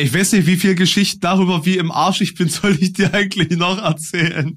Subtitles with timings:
[0.00, 3.12] Ich weiß nicht, wie viel Geschichten darüber, wie im Arsch ich bin, soll ich dir
[3.12, 4.54] eigentlich noch erzählen?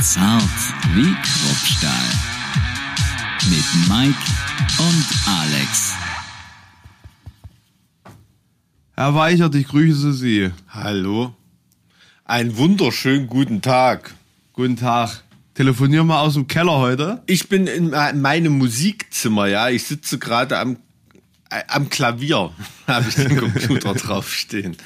[0.00, 0.42] Zart
[0.94, 1.92] wie Kruppstahl.
[3.50, 4.18] Mit Mike
[4.78, 5.94] und Alex.
[8.94, 10.50] Herr Weichert, ich grüße Sie.
[10.68, 11.34] Hallo.
[12.24, 14.14] Einen wunderschönen guten Tag.
[14.52, 15.24] Guten Tag.
[15.62, 17.22] Telefonieren wir aus dem Keller heute?
[17.26, 19.68] Ich bin in meinem Musikzimmer, ja.
[19.68, 20.76] Ich sitze gerade am,
[21.50, 22.50] äh, am Klavier,
[22.88, 24.76] habe ich den Computer draufstehen.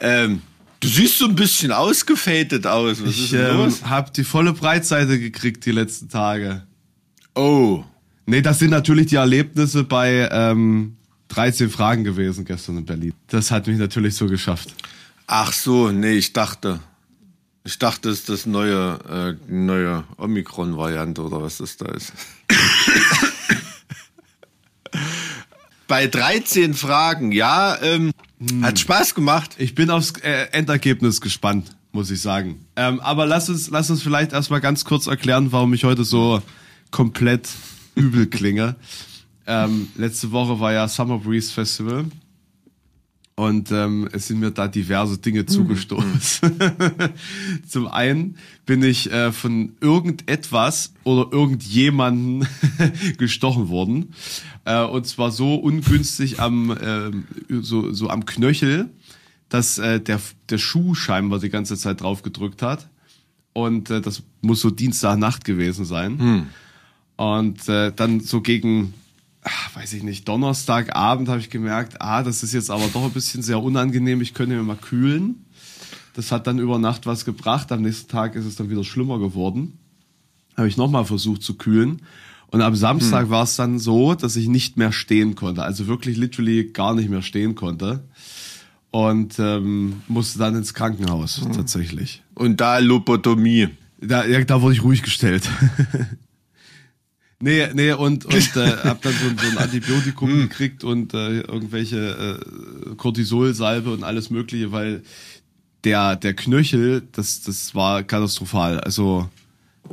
[0.00, 0.42] Ähm,
[0.80, 3.00] du siehst so ein bisschen ausgefädet aus.
[3.00, 6.66] Was ich ist denn ähm, habe die volle Breitseite gekriegt die letzten Tage.
[7.36, 7.84] Oh,
[8.26, 10.96] Nee, das sind natürlich die Erlebnisse bei ähm,
[11.28, 13.14] 13 Fragen gewesen gestern in Berlin.
[13.28, 14.74] Das hat mich natürlich so geschafft.
[15.28, 16.80] ach so, nee, ich dachte.
[17.64, 22.12] Ich dachte, es ist das neue, äh, neue Omikron-Variante oder was das da ist.
[25.86, 28.12] Bei 13 Fragen, ja, ähm,
[28.62, 29.56] hat Spaß gemacht.
[29.58, 32.66] Ich bin aufs äh, Endergebnis gespannt, muss ich sagen.
[32.74, 36.42] Ähm, aber lass uns, lass uns vielleicht erstmal ganz kurz erklären, warum ich heute so
[36.90, 37.48] komplett
[37.94, 38.74] übel klinge.
[39.46, 42.06] Ähm, letzte Woche war ja Summer Breeze Festival.
[43.34, 46.52] Und ähm, es sind mir da diverse Dinge zugestoßen.
[47.66, 52.46] Zum einen bin ich äh, von irgendetwas oder irgendjemanden
[53.18, 54.12] gestochen worden.
[54.66, 57.24] Äh, und zwar so ungünstig am, ähm,
[57.62, 58.90] so, so am Knöchel,
[59.48, 62.90] dass äh, der, der Schuh scheinbar die ganze Zeit drauf gedrückt hat.
[63.54, 66.48] Und äh, das muss so Dienstagnacht gewesen sein.
[67.16, 68.92] Und äh, dann so gegen,
[69.42, 73.10] ach, weiß ich nicht, Donnerstagabend habe ich gemerkt, ah, das ist jetzt aber doch ein
[73.12, 75.44] bisschen sehr unangenehm, ich könnte mir mal kühlen.
[76.14, 77.72] Das hat dann über Nacht was gebracht.
[77.72, 79.78] Am nächsten Tag ist es dann wieder schlimmer geworden.
[80.56, 82.02] Habe ich nochmal versucht zu kühlen.
[82.48, 85.62] Und am Samstag war es dann so, dass ich nicht mehr stehen konnte.
[85.62, 88.04] Also wirklich literally gar nicht mehr stehen konnte.
[88.90, 92.22] Und ähm, musste dann ins Krankenhaus tatsächlich.
[92.34, 93.70] Und da Lobotomie.
[94.02, 95.48] Da, ja, da wurde ich ruhig gestellt.
[97.42, 102.40] nee, nee, und, und äh, hab dann so, so ein Antibiotikum gekriegt und äh, irgendwelche
[102.40, 105.02] äh, Cortisolsalbe und alles mögliche, weil
[105.84, 108.80] der, der Knöchel, das, das war katastrophal.
[108.80, 109.28] Also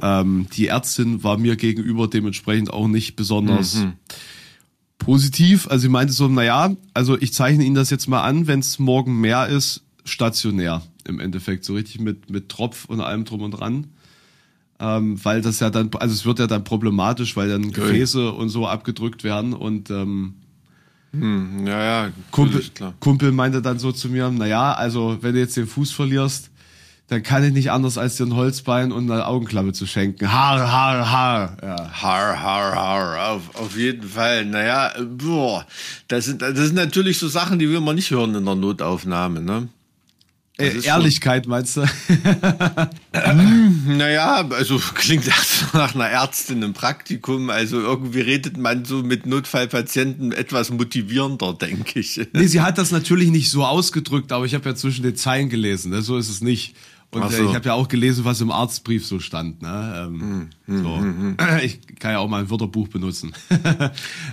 [0.02, 3.86] ähm, die Ärztin war mir gegenüber dementsprechend auch nicht besonders
[5.00, 5.68] positiv.
[5.68, 8.78] Also sie meinte so, naja, also ich zeichne Ihnen das jetzt mal an, wenn es
[8.78, 13.52] morgen mehr ist, stationär im Endeffekt, so richtig mit, mit Tropf und allem drum und
[13.52, 13.88] dran.
[14.82, 18.50] Ähm, weil das ja dann, also es wird ja dann problematisch, weil dann Gefäße und
[18.50, 20.36] so abgedrückt werden und ähm,
[21.12, 22.94] Ja, ja, Kumpel, klar.
[23.00, 26.50] Kumpel meinte dann so zu mir, naja, also wenn du jetzt den Fuß verlierst,
[27.10, 30.32] dann kann ich nicht anders als dir ein Holzbein und eine Augenklappe zu schenken.
[30.32, 31.58] Haar, Haar, Haar.
[31.62, 31.92] Ja.
[31.92, 34.46] Har, har, har, auf, auf jeden Fall.
[34.46, 35.66] Naja, äh, boah,
[36.08, 39.42] das sind, das sind natürlich so Sachen, die will man nicht hören in der Notaufnahme,
[39.42, 39.70] ne?
[40.59, 41.86] Äh, Ehrlichkeit meinst du?
[43.88, 47.50] Naja, also klingt erst nach einer Ärztin im Praktikum.
[47.50, 52.19] Also irgendwie redet man so mit Notfallpatienten etwas motivierender, denke ich.
[52.34, 55.50] Nee, sie hat das natürlich nicht so ausgedrückt, aber ich habe ja zwischen den Zeilen
[55.50, 56.02] gelesen, ne?
[56.02, 56.75] so ist es nicht.
[57.12, 57.50] Und äh, so.
[57.50, 59.64] ich habe ja auch gelesen, was im Arztbrief so stand.
[59.64, 60.08] Ne?
[60.08, 61.03] Ähm, Hm, so.
[61.64, 63.34] Ich kann ja auch mal ein Wörterbuch benutzen.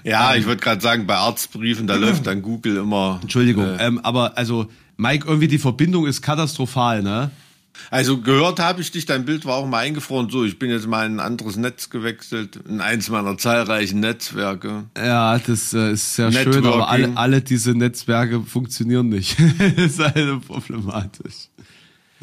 [0.04, 3.18] Ja, ich würde gerade sagen, bei Arztbriefen, da läuft dann Google immer.
[3.22, 3.64] Entschuldigung.
[3.64, 4.66] Äh, Ähm, aber also,
[4.96, 7.30] Mike, irgendwie die Verbindung ist katastrophal, ne?
[7.90, 10.30] Also gehört habe ich dich, dein Bild war auch mal eingefroren.
[10.30, 14.84] So, ich bin jetzt mal in ein anderes Netz gewechselt, in eins meiner zahlreichen Netzwerke.
[14.96, 16.72] Ja, das äh, ist sehr schön, Networking.
[16.72, 19.36] aber alle, alle diese Netzwerke funktionieren nicht.
[19.76, 21.48] das ist also problematisch.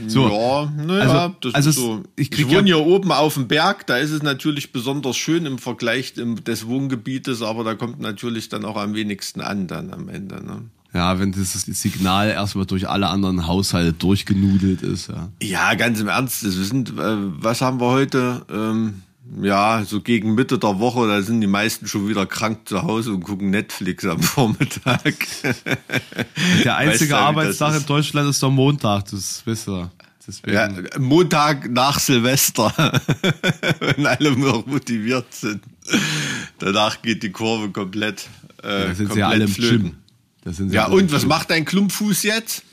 [0.08, 2.04] So, ja, naja, also- das also so.
[2.16, 5.46] ich Ich, wohne ja- hier oben auf dem Berg, da ist es natürlich besonders schön
[5.46, 10.10] im Vergleich des Wohngebietes, aber da kommt natürlich dann auch am wenigsten an dann am
[10.10, 10.44] Ende.
[10.44, 10.64] Ne?
[10.94, 15.30] Ja, wenn dieses Signal erstmal durch alle anderen Haushalte durchgenudelt ist, ja.
[15.42, 18.46] Ja, ganz im Ernst, das sind, äh, was haben wir heute?
[18.52, 19.02] Ähm,
[19.42, 23.14] ja, so gegen Mitte der Woche, da sind die meisten schon wieder krank zu Hause
[23.14, 25.16] und gucken Netflix am Vormittag.
[26.64, 27.86] Der einzige Weißt du, Arbeitstag in?
[27.86, 29.90] Deutschland ist der Montag, das wisst ihr.
[30.26, 30.70] Deswegen, Ja,
[31.00, 32.72] Montag nach Silvester,
[33.80, 35.64] wenn alle noch motiviert sind.
[36.60, 38.30] Danach geht die Kurve komplett.
[38.62, 39.82] Äh, da sind sie komplett ja alle im flöten.
[39.84, 39.96] Gym.
[40.70, 42.64] Ja, und was macht dein Klumpfuß jetzt?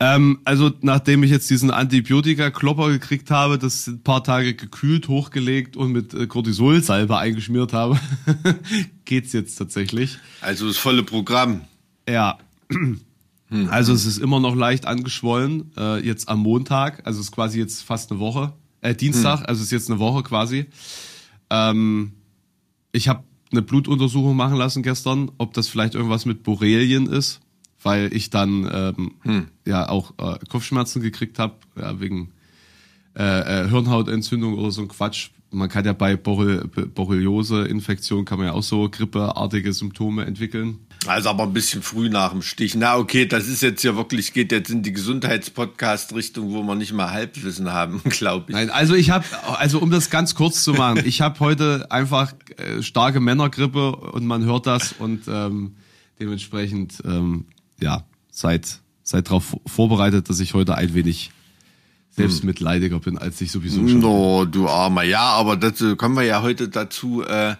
[0.00, 5.76] Ähm, also nachdem ich jetzt diesen Antibiotika-Klopper gekriegt habe, das ein paar Tage gekühlt, hochgelegt
[5.76, 8.00] und mit äh, Cortisolsalbe eingeschmiert habe,
[9.04, 10.18] geht's jetzt tatsächlich.
[10.40, 11.62] Also das volle Programm.
[12.08, 12.38] Ja.
[13.68, 17.58] Also es ist immer noch leicht angeschwollen, äh, jetzt am Montag, also es ist quasi
[17.58, 20.66] jetzt fast eine Woche, äh, Dienstag, also es ist jetzt eine Woche quasi.
[21.50, 22.12] Ähm,
[22.92, 27.40] ich habe eine Blutuntersuchung machen lassen gestern, ob das vielleicht irgendwas mit Borrelien ist,
[27.82, 29.46] weil ich dann ähm, hm.
[29.66, 32.32] ja auch äh, Kopfschmerzen gekriegt habe, ja, wegen
[33.16, 35.30] äh, äh, Hirnhautentzündung oder so ein Quatsch.
[35.50, 40.78] Man kann ja bei Borreliose-Infektion kann man ja auch so grippeartige Symptome entwickeln.
[41.06, 42.74] Also aber ein bisschen früh nach dem Stich.
[42.74, 46.92] Na okay, das ist jetzt ja wirklich, geht jetzt in die Gesundheitspodcast-Richtung, wo wir nicht
[46.92, 48.54] mal Halbwissen haben, glaube ich.
[48.54, 49.24] Nein, also ich habe,
[49.58, 54.26] also um das ganz kurz zu machen, ich habe heute einfach äh, starke Männergrippe und
[54.26, 55.76] man hört das und ähm,
[56.20, 57.46] dementsprechend, ähm,
[57.80, 61.30] ja, seid, seid darauf vorbereitet, dass ich heute ein wenig
[62.10, 64.00] selbstmitleidiger bin, als ich sowieso schon.
[64.00, 65.02] No, du Armer.
[65.02, 67.54] Ja, aber dazu kommen wir ja heute dazu, äh,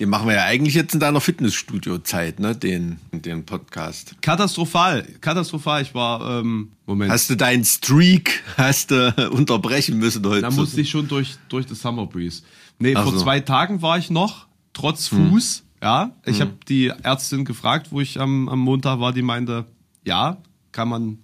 [0.00, 2.56] den machen wir ja eigentlich jetzt in deiner Fitnessstudio-Zeit, ne?
[2.56, 4.16] Den, den Podcast.
[4.22, 5.82] Katastrophal, katastrophal.
[5.82, 7.12] Ich war, ähm, Moment.
[7.12, 10.42] Hast du deinen Streak, hast du unterbrechen müssen heute?
[10.42, 12.42] Da musste ich schon durch, durch das Summer Breeze.
[12.78, 13.20] Nee, Ach vor so.
[13.20, 15.30] zwei Tagen war ich noch, trotz hm.
[15.30, 15.64] Fuß, hm.
[15.82, 16.10] ja.
[16.26, 16.40] Ich hm.
[16.40, 19.64] habe die Ärztin gefragt, wo ich am, am Montag war, die meinte,
[20.04, 20.38] ja,
[20.72, 21.18] kann man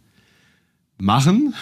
[0.96, 1.55] machen.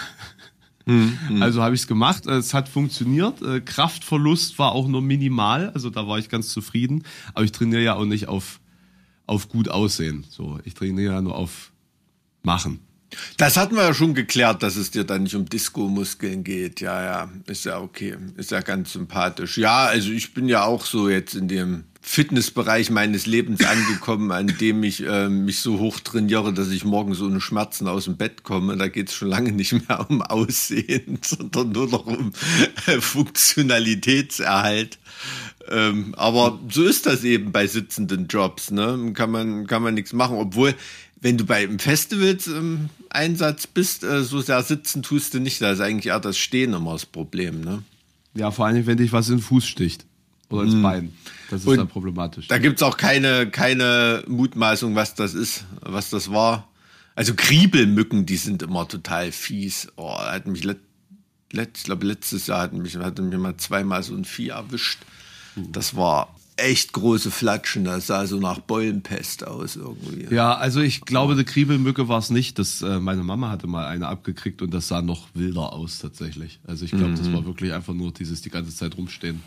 [0.88, 1.18] Mhm.
[1.42, 2.26] Also habe ich es gemacht.
[2.26, 3.42] Es hat funktioniert.
[3.42, 5.70] Äh, Kraftverlust war auch nur minimal.
[5.70, 7.04] Also da war ich ganz zufrieden.
[7.34, 8.60] Aber ich trainiere ja auch nicht auf,
[9.26, 10.24] auf gut aussehen.
[10.28, 11.72] So, ich trainiere ja nur auf
[12.42, 12.80] machen.
[13.36, 16.80] Das hatten wir ja schon geklärt, dass es dir dann nicht um Disco-Muskeln geht.
[16.80, 18.16] Ja, ja, ist ja okay.
[18.36, 19.56] Ist ja ganz sympathisch.
[19.56, 24.46] Ja, also ich bin ja auch so jetzt in dem Fitnessbereich meines Lebens angekommen, an
[24.46, 28.44] dem ich äh, mich so hoch trainiere, dass ich morgens ohne Schmerzen aus dem Bett
[28.44, 28.76] komme.
[28.76, 32.32] Da geht es schon lange nicht mehr um Aussehen, sondern nur noch um
[32.86, 34.98] äh, Funktionalitätserhalt.
[35.70, 38.70] Ähm, aber so ist das eben bei sitzenden Jobs.
[38.70, 39.12] Ne?
[39.12, 40.74] Kann man kann man nichts machen, obwohl
[41.20, 45.60] wenn du bei einem Festivals im Einsatz bist, äh, so sehr sitzen tust du nicht.
[45.60, 47.60] Da ist eigentlich eher das Stehen immer das Problem.
[47.60, 47.82] Ne?
[48.34, 50.06] Ja, vor allem, wenn dich was in den Fuß sticht
[50.48, 50.82] oder ins mm.
[50.82, 51.12] Bein.
[51.50, 52.48] Das ist Und dann problematisch.
[52.48, 56.68] Da gibt's auch keine, keine Mutmaßung, was das ist, was das war.
[57.14, 59.88] Also Kriebelmücken, die sind immer total fies.
[59.96, 60.78] Oh, hat mich let,
[61.52, 65.00] let, ich glaube letztes Jahr hat mich, hatte mich mal zweimal so ein Vieh erwischt.
[65.54, 65.72] Hm.
[65.72, 67.84] Das war echt große Flatschen.
[67.84, 70.34] Das sah so nach Beulenpest aus irgendwie.
[70.34, 72.58] Ja, also ich glaube, die Kriebelmücke war es nicht.
[72.58, 76.60] Das, äh, meine Mama hatte mal eine abgekriegt und das sah noch wilder aus tatsächlich.
[76.66, 77.16] Also ich glaube, mhm.
[77.16, 79.42] das war wirklich einfach nur dieses die ganze Zeit rumstehen.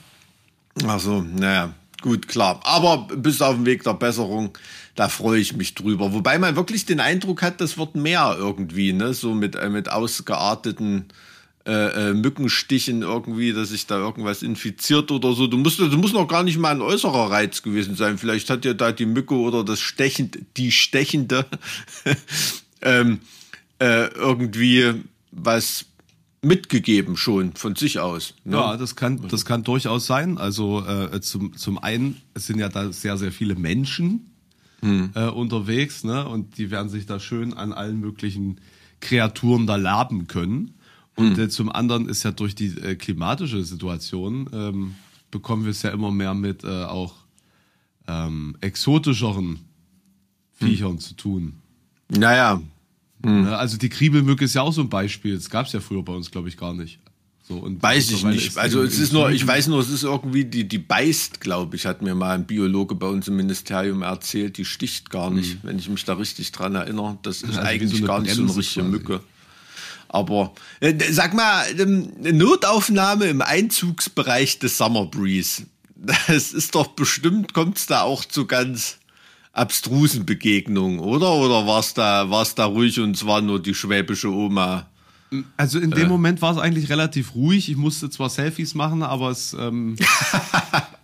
[0.88, 2.62] Ach so, naja, gut, klar.
[2.64, 4.58] Aber bis auf dem Weg der Besserung,
[4.96, 6.14] da freue ich mich drüber.
[6.14, 9.14] Wobei man wirklich den Eindruck hat, das wird mehr irgendwie, ne?
[9.14, 11.06] So mit, äh, mit ausgearteten
[11.66, 15.46] äh, äh, Mückenstichen irgendwie, dass sich da irgendwas infiziert oder so.
[15.46, 18.18] Du musst, du musst noch gar nicht mal ein äußerer Reiz gewesen sein.
[18.18, 21.46] Vielleicht hat ja da die Mücke oder das stechend, die stechende
[22.82, 23.20] ähm,
[23.80, 25.86] äh, irgendwie was
[26.42, 28.34] mitgegeben schon von sich aus.
[28.44, 28.58] Ne?
[28.58, 30.38] Ja, das kann, das kann durchaus sein.
[30.38, 34.32] Also äh, zum, zum einen, es sind ja da sehr, sehr viele Menschen
[34.82, 35.12] hm.
[35.14, 36.28] äh, unterwegs, ne?
[36.28, 38.60] Und die werden sich da schön an allen möglichen
[39.00, 40.74] Kreaturen da laben können.
[41.22, 41.44] Und hm.
[41.44, 44.96] äh, zum anderen ist ja durch die äh, klimatische Situation ähm,
[45.30, 47.16] bekommen wir es ja immer mehr mit äh, auch
[48.08, 49.60] ähm, exotischeren
[50.54, 51.00] Viechern hm.
[51.00, 51.54] zu tun.
[52.10, 52.62] Naja,
[53.24, 53.48] hm.
[53.48, 55.36] Also die Kriebelmücke ist ja auch so ein Beispiel.
[55.36, 57.00] Das gab es ja früher bei uns, glaube ich, gar nicht.
[57.44, 58.58] So, und weiß ich nicht.
[58.58, 61.86] Also es ist nur, ich weiß nur, es ist irgendwie, die, die beißt, glaube ich,
[61.86, 65.68] hat mir mal ein Biologe bei uns im Ministerium erzählt, die sticht gar nicht, mhm.
[65.68, 67.18] wenn ich mich da richtig dran erinnere.
[67.24, 69.22] Das ist also eigentlich so gar nicht so eine richtige Mücke.
[70.14, 75.64] Aber äh, sag mal, ähm, Notaufnahme im Einzugsbereich des Summer Breeze.
[76.04, 78.98] Das ist doch bestimmt, kommt es da auch zu ganz
[79.54, 81.32] abstrusen Begegnung, oder?
[81.34, 84.88] Oder war es da, war's da ruhig und es war nur die schwäbische Oma?
[85.58, 86.10] Also in dem äh.
[86.10, 87.70] Moment war es eigentlich relativ ruhig.
[87.70, 89.54] Ich musste zwar Selfies machen, aber es.
[89.54, 89.96] Ähm,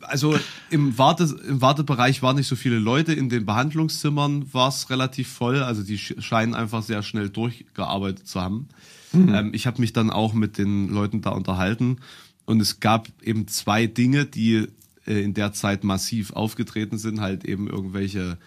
[0.00, 0.38] also
[0.70, 3.12] im, Warte, im Wartebereich waren nicht so viele Leute.
[3.12, 5.62] In den Behandlungszimmern war es relativ voll.
[5.62, 8.68] Also die scheinen einfach sehr schnell durchgearbeitet zu haben.
[9.12, 9.34] Mhm.
[9.34, 11.98] Ähm, ich habe mich dann auch mit den Leuten da unterhalten.
[12.46, 14.66] Und es gab eben zwei Dinge, die
[15.06, 18.38] äh, in der Zeit massiv aufgetreten sind, halt eben irgendwelche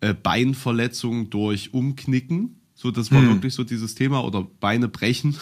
[0.00, 2.60] äh, Beinverletzungen durch Umknicken.
[2.74, 3.28] So, das war hm.
[3.28, 5.36] wirklich so dieses Thema oder Beine brechen.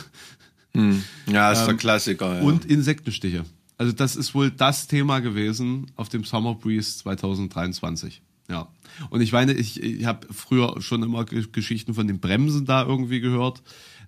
[0.74, 1.02] Hm.
[1.26, 2.36] Ja, ist ähm, der Klassiker.
[2.36, 2.42] Ja.
[2.42, 3.44] Und Insektenstiche.
[3.82, 8.22] Also das ist wohl das Thema gewesen auf dem Summer Breeze 2023.
[8.48, 8.68] Ja.
[9.10, 13.18] Und ich meine, ich, ich habe früher schon immer Geschichten von den Bremsen da irgendwie
[13.18, 13.60] gehört.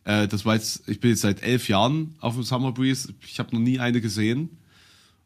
[0.05, 3.13] Äh, das war jetzt, ich bin jetzt seit elf Jahren auf dem Summer Breeze.
[3.27, 4.59] Ich habe noch nie eine gesehen.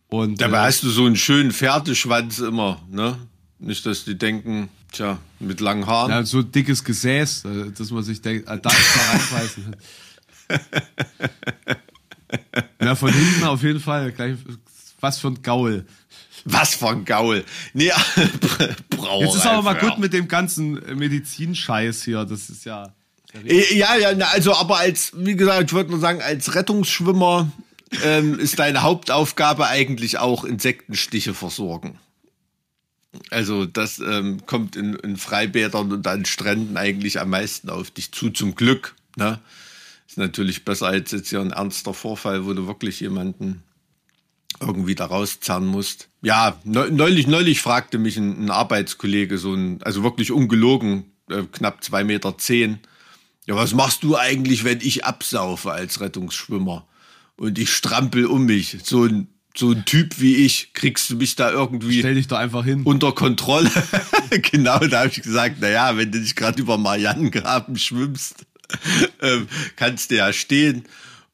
[0.07, 3.19] Und, Dabei äh, hast du so einen schönen Pferdeschwanz immer, ne?
[3.59, 6.11] Nicht, dass die denken, tja, mit langen Haaren.
[6.11, 9.77] Ja, so dickes Gesäß, äh, dass man sich denkt, äh, da ist mal reinbeißen.
[12.81, 14.13] ja, von hinten auf jeden Fall.
[14.13, 14.37] Gleich,
[15.01, 15.87] was für ein Gaul.
[16.45, 17.45] Was für ein Gaul.
[17.75, 17.91] Nee,
[18.91, 19.25] Brauerei.
[19.25, 22.25] Jetzt ist aber mal gut mit dem ganzen Medizinscheiß hier.
[22.25, 22.95] Das ist ja.
[23.45, 27.51] Äh, Ja, ja, also aber als, wie gesagt, ich wollte nur sagen, als Rettungsschwimmer
[28.03, 31.99] ähm, ist deine Hauptaufgabe eigentlich auch Insektenstiche versorgen.
[33.31, 38.13] Also das ähm, kommt in, in Freibädern und an Stränden eigentlich am meisten auf dich
[38.13, 38.95] zu, zum Glück.
[39.17, 39.41] Ne?
[40.09, 43.63] Ist natürlich besser als jetzt hier ein ernster Vorfall, wo du wirklich jemanden
[44.61, 46.09] irgendwie da rauszerren musst.
[46.23, 51.43] Ja, neu- neulich, neulich fragte mich ein, ein Arbeitskollege, so ein, also wirklich ungelogen, äh,
[51.53, 52.79] knapp zwei Meter zehn,
[53.47, 56.87] ja, was machst du eigentlich, wenn ich absaufe als Rettungsschwimmer
[57.37, 58.79] und ich strampel um mich?
[58.83, 62.39] So ein, so ein Typ wie ich, kriegst du mich da irgendwie Stell dich da
[62.39, 62.83] einfach hin.
[62.83, 63.71] unter Kontrolle?
[64.51, 68.45] genau, da habe ich gesagt, na ja, wenn du nicht gerade über Marianengraben schwimmst,
[69.23, 70.85] ähm, kannst du ja stehen.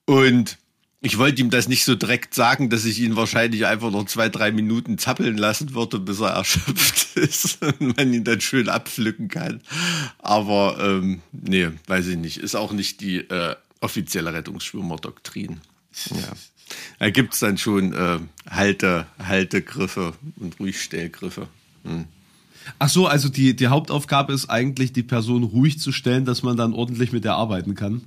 [0.07, 0.59] Und
[1.01, 4.31] ich wollte ihm das nicht so direkt sagen, dass ich ihn wahrscheinlich einfach noch zwei,
[4.31, 9.29] drei Minuten zappeln lassen würde, bis er erschöpft ist und man ihn dann schön abpflücken
[9.29, 9.61] kann.
[10.19, 12.39] Aber ähm, nee, weiß ich nicht.
[12.39, 15.61] Ist auch nicht die äh, offizielle Rettungsschwimmerdoktrin.
[16.11, 16.33] Ja.
[16.99, 21.49] Da gibt's dann schon äh, Halte, Haltegriffe und Ruhigstellgriffe.
[21.85, 22.07] Hm.
[22.79, 26.57] Ach so, also die, die Hauptaufgabe ist eigentlich, die Person ruhig zu stellen, dass man
[26.57, 28.03] dann ordentlich mit der arbeiten kann.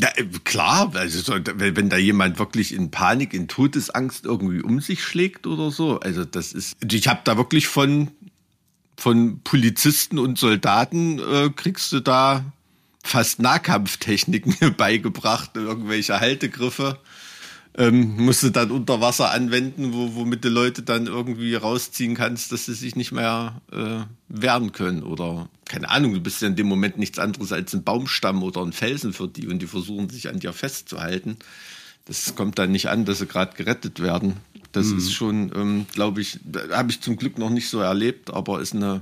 [0.00, 4.80] Ja, äh, klar, also so, wenn, da jemand wirklich in Panik, in Todesangst irgendwie um
[4.80, 8.10] sich schlägt oder so, also das ist, ich habe da wirklich von
[8.98, 12.44] von Polizisten und Soldaten äh, kriegst du da
[13.02, 16.98] fast Nahkampftechniken beigebracht, irgendwelche Haltegriffe.
[17.78, 22.50] Ähm, musst du dann unter Wasser anwenden, wo, womit du Leute dann irgendwie rausziehen kannst,
[22.50, 25.02] dass sie sich nicht mehr äh, wehren können.
[25.02, 28.62] Oder keine Ahnung, du bist ja in dem Moment nichts anderes als ein Baumstamm oder
[28.62, 31.36] ein Felsen für die und die versuchen sich an dir festzuhalten.
[32.06, 34.36] Das kommt dann nicht an, dass sie gerade gerettet werden.
[34.72, 36.38] Das ist schon, ähm, glaube ich,
[36.70, 39.00] habe ich zum Glück noch nicht so erlebt, aber ist eine,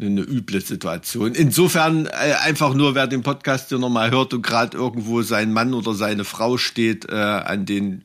[0.00, 1.34] eine üble Situation.
[1.34, 5.74] Insofern äh, einfach nur, wer den Podcast hier nochmal hört und gerade irgendwo sein Mann
[5.74, 8.02] oder seine Frau steht äh, an den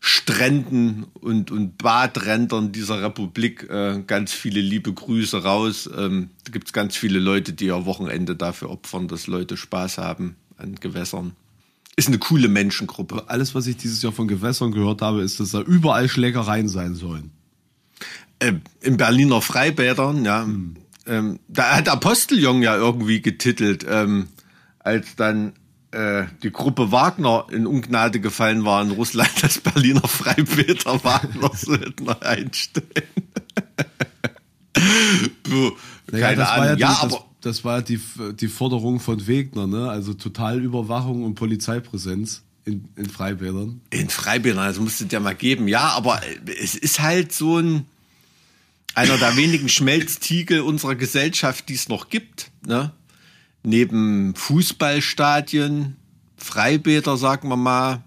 [0.00, 5.88] Stränden und, und Badrändern dieser Republik, äh, ganz viele liebe Grüße raus.
[5.96, 10.36] Ähm, da gibt's ganz viele Leute, die ihr Wochenende dafür opfern, dass Leute Spaß haben
[10.58, 11.32] an Gewässern.
[11.96, 13.24] Ist eine coole Menschengruppe.
[13.28, 16.94] Alles, was ich dieses Jahr von Gewässern gehört habe, ist, dass da überall Schlägereien sein
[16.94, 17.30] sollen.
[18.38, 20.46] äh, in Berliner Freibädern, ja.
[21.06, 24.28] Ähm, da hat Aposteljong ja irgendwie getitelt, ähm,
[24.78, 25.52] als dann
[25.92, 32.20] äh, die Gruppe Wagner in Ungnade gefallen war in Russland, dass Berliner Freibäder Wagner Söldner
[32.22, 32.86] einstellen.
[35.42, 35.72] Puh,
[36.10, 36.78] Naja, Keine das war Ahnung.
[36.78, 38.00] ja, Ja, die, aber das war die,
[38.40, 39.88] die Forderung von Wegner, ne?
[39.88, 43.80] Also Totalüberwachung und Polizeipräsenz in, in Freibädern.
[43.90, 45.68] in Freibädern, das musst du dir mal geben.
[45.68, 46.20] Ja, aber
[46.60, 47.86] es ist halt so ein
[48.96, 52.50] einer der wenigen Schmelztiegel unserer Gesellschaft, die es noch gibt.
[52.66, 52.92] Ne?
[53.62, 55.96] Neben Fußballstadien,
[56.38, 58.02] Freibäder, sagen wir mal,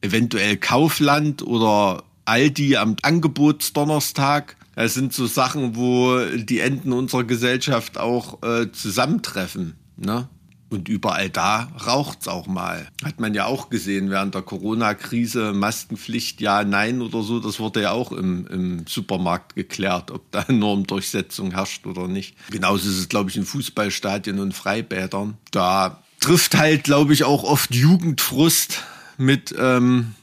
[0.00, 4.56] eventuell Kaufland oder Aldi am Angebotsdonnerstag.
[4.74, 9.74] Das sind so Sachen, wo die Enden unserer Gesellschaft auch äh, zusammentreffen.
[9.98, 10.26] Ne?
[10.70, 12.88] Und überall da raucht's auch mal.
[13.04, 17.40] Hat man ja auch gesehen während der Corona-Krise, Maskenpflicht, ja, nein oder so.
[17.40, 22.36] Das wurde ja auch im, im Supermarkt geklärt, ob da Normdurchsetzung herrscht oder nicht.
[22.50, 25.36] Genauso ist es, glaube ich, in Fußballstadien und Freibädern.
[25.50, 28.84] Da trifft halt, glaube ich, auch oft Jugendfrust
[29.16, 30.14] mit, ähm,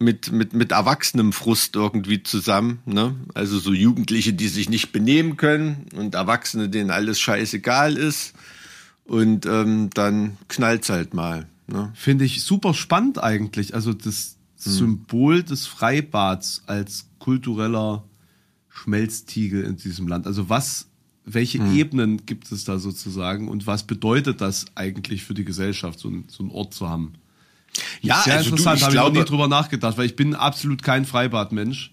[0.00, 1.32] mit, mit, mit erwachsenem
[1.74, 2.80] irgendwie zusammen.
[2.86, 3.14] Ne?
[3.34, 8.34] Also so Jugendliche, die sich nicht benehmen können und Erwachsene, denen alles scheißegal ist.
[9.06, 11.46] Und ähm, dann knallt's halt mal.
[11.68, 11.92] Ne?
[11.94, 13.74] Finde ich super spannend eigentlich.
[13.74, 18.04] Also das Symbol des Freibads als kultureller
[18.68, 20.26] Schmelztiegel in diesem Land.
[20.26, 20.86] Also was,
[21.24, 26.08] welche Ebenen gibt es da sozusagen und was bedeutet das eigentlich für die Gesellschaft, so,
[26.08, 27.12] ein, so einen Ort zu haben?
[28.00, 30.82] Ja, Sehr also interessant, ich habe ich noch nie drüber nachgedacht, weil ich bin absolut
[30.82, 31.92] kein Freibadmensch.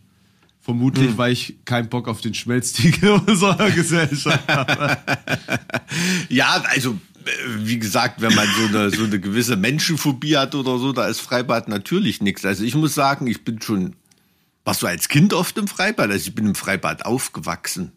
[0.62, 1.17] Vermutlich, Hm.
[1.17, 4.98] weil ich keinen Bock auf den Schmelztiegel unserer Gesellschaft habe.
[6.29, 6.91] ja, also
[7.25, 11.07] äh, wie gesagt, wenn man so eine, so eine gewisse Menschenphobie hat oder so, da
[11.07, 12.45] ist Freibad natürlich nichts.
[12.45, 13.95] Also ich muss sagen, ich bin schon,
[14.65, 16.09] warst du als Kind oft im Freibad?
[16.12, 17.91] Also ich bin im Freibad aufgewachsen.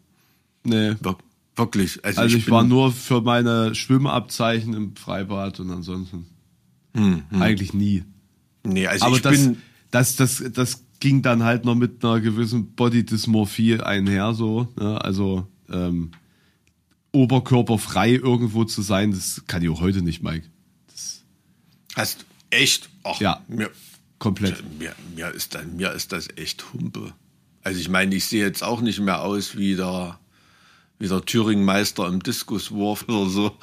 [0.63, 0.95] Nee.
[1.01, 1.17] Wir-
[1.55, 2.05] Wirklich.
[2.05, 6.27] Also, Also ich, bin, war nur für meine Schwimmabzeichen im Freibad und ansonsten
[7.31, 8.03] eigentlich nie.
[8.63, 9.57] Nee, also Aber ich das, bin.
[9.91, 14.67] das, das, das ging dann halt noch mit einer gewissen Bodydysmorphie einher, so.
[14.79, 14.99] Ne?
[15.03, 16.11] Also ähm,
[17.11, 20.47] oberkörperfrei irgendwo zu sein, das kann ich auch heute nicht, Mike.
[21.95, 22.89] Hast echt?
[23.03, 23.43] Ach, Ja.
[23.47, 23.71] Mir,
[24.19, 24.63] Komplett.
[24.79, 27.13] mir, mir, ist dann, mir ist das echt Humpe.
[27.63, 30.19] Also ich meine, ich sehe jetzt auch nicht mehr aus wie der,
[30.99, 33.57] wie der Thüringen-Meister im Diskuswurf oder so.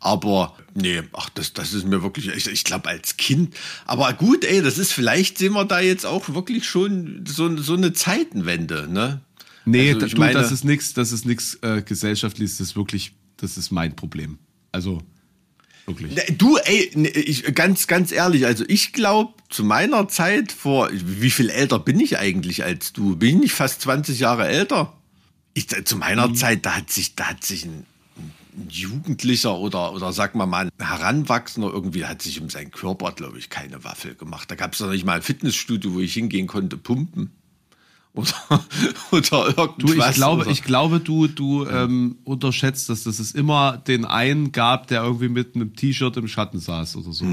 [0.00, 3.54] Aber nee, ach, das, das ist mir wirklich, ich, ich glaube als Kind.
[3.86, 7.74] Aber gut, ey, das ist, vielleicht sehen wir da jetzt auch wirklich schon so, so
[7.74, 9.20] eine Zeitenwende, ne?
[9.64, 12.76] Nee, Also ich du, meine- das ist nichts, das ist nichts äh, gesellschaftliches, das ist
[12.76, 14.38] wirklich, das ist mein Problem.
[14.72, 15.02] Also
[15.86, 16.14] wirklich.
[16.14, 20.88] Ne, Du, ey, ne, ich, ganz, ganz ehrlich, also ich glaube, zu meiner Zeit vor,
[20.92, 23.16] wie viel älter bin ich eigentlich als du?
[23.16, 24.96] Bin ich nicht fast 20 Jahre älter?
[25.54, 26.34] Ich, zu meiner Mhm.
[26.36, 27.84] Zeit, da hat sich, da hat sich ein,
[28.16, 33.12] ein Jugendlicher oder, oder sag mal mal ein Heranwachsender irgendwie hat sich um seinen Körper,
[33.12, 34.50] glaube ich, keine Waffel gemacht.
[34.50, 37.30] Da gab es noch nicht mal ein Fitnessstudio, wo ich hingehen konnte, pumpen.
[38.12, 38.32] Oder,
[39.12, 39.76] oder irgendwas.
[39.78, 44.04] Du, ich glaube, oder, ich glaube, du, du ähm, unterschätzt das, dass es immer den
[44.04, 47.24] einen gab, der irgendwie mit einem T-Shirt im Schatten saß oder so.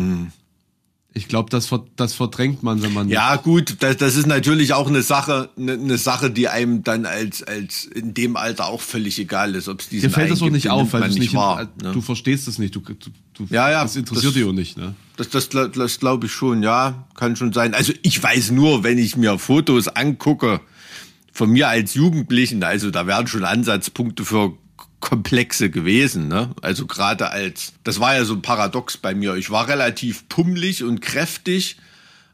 [1.13, 3.09] Ich glaube, das, das verdrängt man, wenn man.
[3.09, 7.05] Ja, gut, das, das ist natürlich auch eine Sache, eine, eine Sache, die einem dann
[7.07, 10.41] als, als in dem Alter auch völlig egal ist, ob es diesen Dir fällt das
[10.43, 11.61] auch nicht auf, weil nicht, wahr.
[11.79, 11.91] in, ne?
[11.93, 12.75] du verstehst es nicht.
[12.75, 12.93] Du, du,
[13.33, 14.93] du, Ja, ja, Das interessiert das- dich auch nicht, ne?
[15.15, 17.73] Das, das, gla- das glaube ich schon, ja, kann schon sein.
[17.73, 20.61] Also ich weiß nur, wenn ich mir Fotos angucke
[21.33, 24.53] von mir als Jugendlichen, also da wären schon Ansatzpunkte für
[24.99, 26.27] Komplexe gewesen.
[26.27, 26.49] Ne?
[26.61, 29.35] Also gerade als, das war ja so ein Paradox bei mir.
[29.35, 31.77] Ich war relativ pummelig und kräftig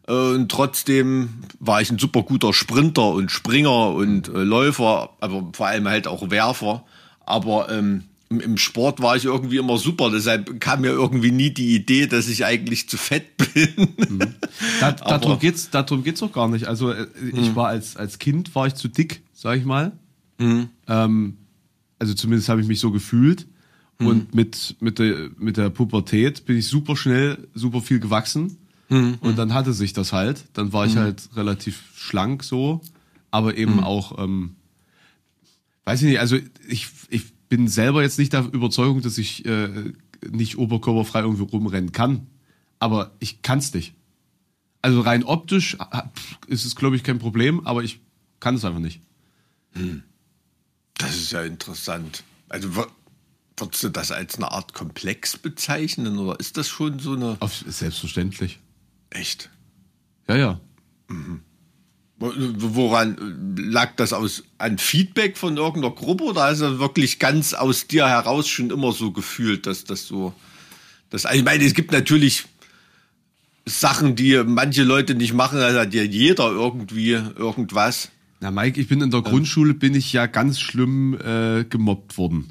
[0.08, 1.29] äh, und trotzdem
[1.60, 6.08] war ich ein super guter Sprinter und Springer und äh, Läufer, aber vor allem halt
[6.08, 6.86] auch Werfer.
[7.25, 10.10] Aber ähm, im, Sport war ich irgendwie immer super.
[10.10, 13.89] Deshalb kam mir irgendwie nie die Idee, dass ich eigentlich zu fett bin.
[14.79, 16.65] Da, Aber- darum geht's, darum geht's auch gar nicht.
[16.65, 19.91] Also äh, ich war als als Kind war ich zu dick, sag ich mal.
[20.39, 21.38] Ähm,
[22.03, 23.48] also zumindest habe ich mich so gefühlt.
[24.00, 28.57] Und mit mit der mit der Pubertät bin ich super schnell, super viel gewachsen.
[29.22, 30.43] Und dann hatte sich das halt.
[30.51, 32.81] Dann war ich halt relativ schlank so,
[33.31, 34.55] aber eben auch, ähm,
[35.86, 36.19] weiß ich nicht.
[36.19, 39.93] Also ich ich bin selber jetzt nicht der Überzeugung, dass ich äh,
[40.29, 42.27] nicht oberkörperfrei irgendwie rumrennen kann.
[42.79, 43.94] Aber ich kann's nicht.
[44.81, 46.11] Also rein optisch ah,
[46.48, 48.01] ist es, glaube ich, kein Problem, aber ich
[48.42, 49.00] kann es einfach nicht.
[50.98, 52.24] Das ist ja interessant.
[52.50, 52.90] Also wür-
[53.58, 57.64] würdest du das als eine Art Komplex bezeichnen oder ist das schon so eine Auf,
[57.68, 58.60] selbstverständlich.
[59.10, 59.50] echt?
[60.27, 60.60] Ja, ja.
[62.18, 67.20] Wo- Woran äh, lag das aus an Feedback von irgendeiner Gruppe oder hast du wirklich
[67.20, 70.34] ganz aus dir heraus schon immer so gefühlt, dass das so
[71.10, 72.46] das also ich meine, es gibt natürlich
[73.66, 78.10] Sachen, die manche Leute nicht machen, da hat ja jeder irgendwie irgendwas.
[78.44, 82.50] Na, Mike, ich bin in der Grundschule, bin ich ja ganz schlimm äh, gemobbt worden.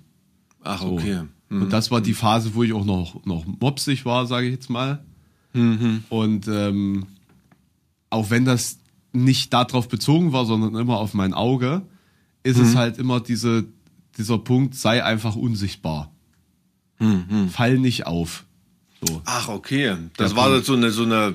[0.64, 0.92] Ach, So.
[0.94, 1.20] okay.
[1.50, 4.70] Und das war die Phase, wo ich auch noch, noch mopsig war, sage ich jetzt
[4.70, 5.04] mal.
[5.52, 7.04] Und ähm,
[8.08, 8.78] auch wenn das
[9.12, 11.82] nicht darauf bezogen war, sondern immer auf mein Auge,
[12.42, 13.66] ist es halt immer diese,
[14.16, 16.10] dieser Punkt, sei einfach unsichtbar.
[17.50, 18.46] Fall nicht auf.
[19.06, 19.20] So.
[19.26, 19.94] Ach, okay.
[20.16, 20.64] Das Der war Punkt.
[20.64, 21.34] so eine so eine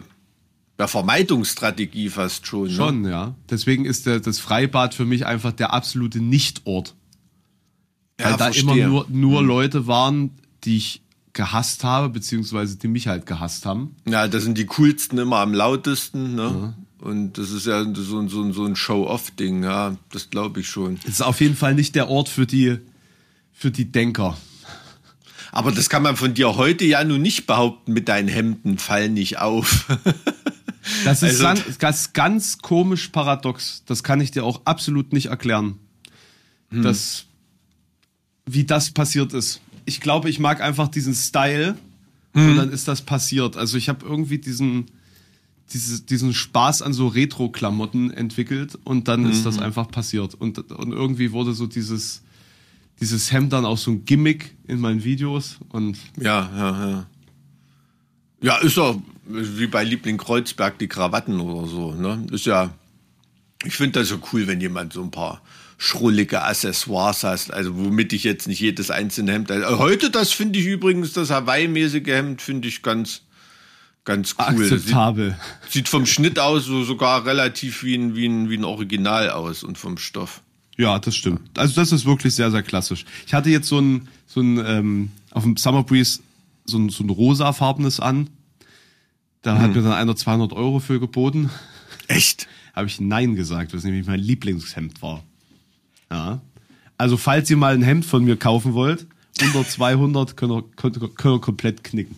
[0.80, 2.68] ja, Vermeidungsstrategie fast schon.
[2.68, 2.74] Ne?
[2.74, 3.36] Schon, ja.
[3.50, 6.96] Deswegen ist der, das Freibad für mich einfach der absolute Nichtort.
[8.18, 8.64] Weil Ja, da verstehe.
[8.64, 10.32] immer nur, nur Leute waren,
[10.64, 11.02] die ich
[11.34, 13.96] gehasst habe, beziehungsweise die mich halt gehasst haben.
[14.08, 16.74] Ja, das sind die coolsten immer am lautesten, ne?
[17.00, 20.96] Und das ist ja so, ein- so, so ein Show-off-Ding, ja, das glaube ich schon.
[21.04, 22.80] Es ist auf jeden Fall nicht der Ort für die,
[23.54, 24.36] für die Denker.
[25.52, 29.10] Aber das kann man von dir heute ja nun nicht behaupten, mit deinen Hemden fall
[29.10, 29.86] nicht auf.
[31.06, 33.84] Das ist Also- ganz, ganz, ganz komisch paradox.
[33.86, 35.78] Das kann ich dir auch absolut nicht erklären.
[36.70, 37.26] Das,
[38.46, 39.62] wie das passiert ist.
[39.86, 41.78] Ich glaube, ich mag einfach diesen Style
[42.34, 43.56] und dann ist das passiert.
[43.58, 44.86] Also ich habe irgendwie diesen,
[45.72, 50.36] diese, diesen Spaß an so Retro-Klamotten entwickelt und dann ist das einfach passiert.
[50.36, 52.22] Und, und irgendwie wurde so dieses,
[53.00, 57.08] dieses Hemd dann auch so ein Gimmick in meinen Videos und ja, ja, ja.
[58.42, 58.96] Ja, ist ja
[59.28, 62.26] wie bei Liebling Kreuzberg die Krawatten oder so, ne?
[62.32, 62.74] Ist ja,
[63.66, 65.42] ich finde das so cool, wenn jemand so ein paar
[65.78, 69.52] schrullige Accessoires hast, also womit ich jetzt nicht jedes einzelne Hemd.
[69.52, 73.22] Also heute, das finde ich übrigens, das Hawaii-mäßige Hemd finde ich ganz,
[74.04, 74.64] ganz cool.
[74.66, 75.38] Sieht, akzeptabel.
[75.70, 79.64] sieht vom Schnitt aus so sogar relativ wie ein, wie ein, wie ein Original aus
[79.64, 80.42] und vom Stoff.
[80.78, 81.42] Ja, das stimmt.
[81.58, 83.06] Also das ist wirklich sehr, sehr klassisch.
[83.26, 86.20] Ich hatte jetzt so ein, so ein ähm, auf dem Summer Breeze
[86.70, 88.30] so ein, so ein rosafarbenes an.
[89.42, 91.50] Da hat mir dann einer 200 Euro für geboten.
[92.08, 92.48] Echt?
[92.74, 95.24] Habe ich Nein gesagt, was nämlich mein Lieblingshemd war.
[96.12, 96.42] Ja.
[96.98, 99.08] Also falls ihr mal ein Hemd von mir kaufen wollt,
[99.42, 102.16] unter 200 könnt ihr, könnt könnt ihr komplett knicken.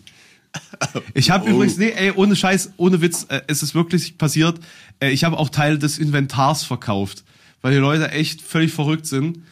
[1.14, 1.54] Ich habe Oh.
[1.54, 4.58] übrigens, nee, ey, ohne Scheiß, ohne Witz, äh, es ist wirklich passiert.
[4.98, 7.24] Äh, ich habe auch Teile des Inventars verkauft,
[7.62, 9.42] weil die Leute echt völlig verrückt sind.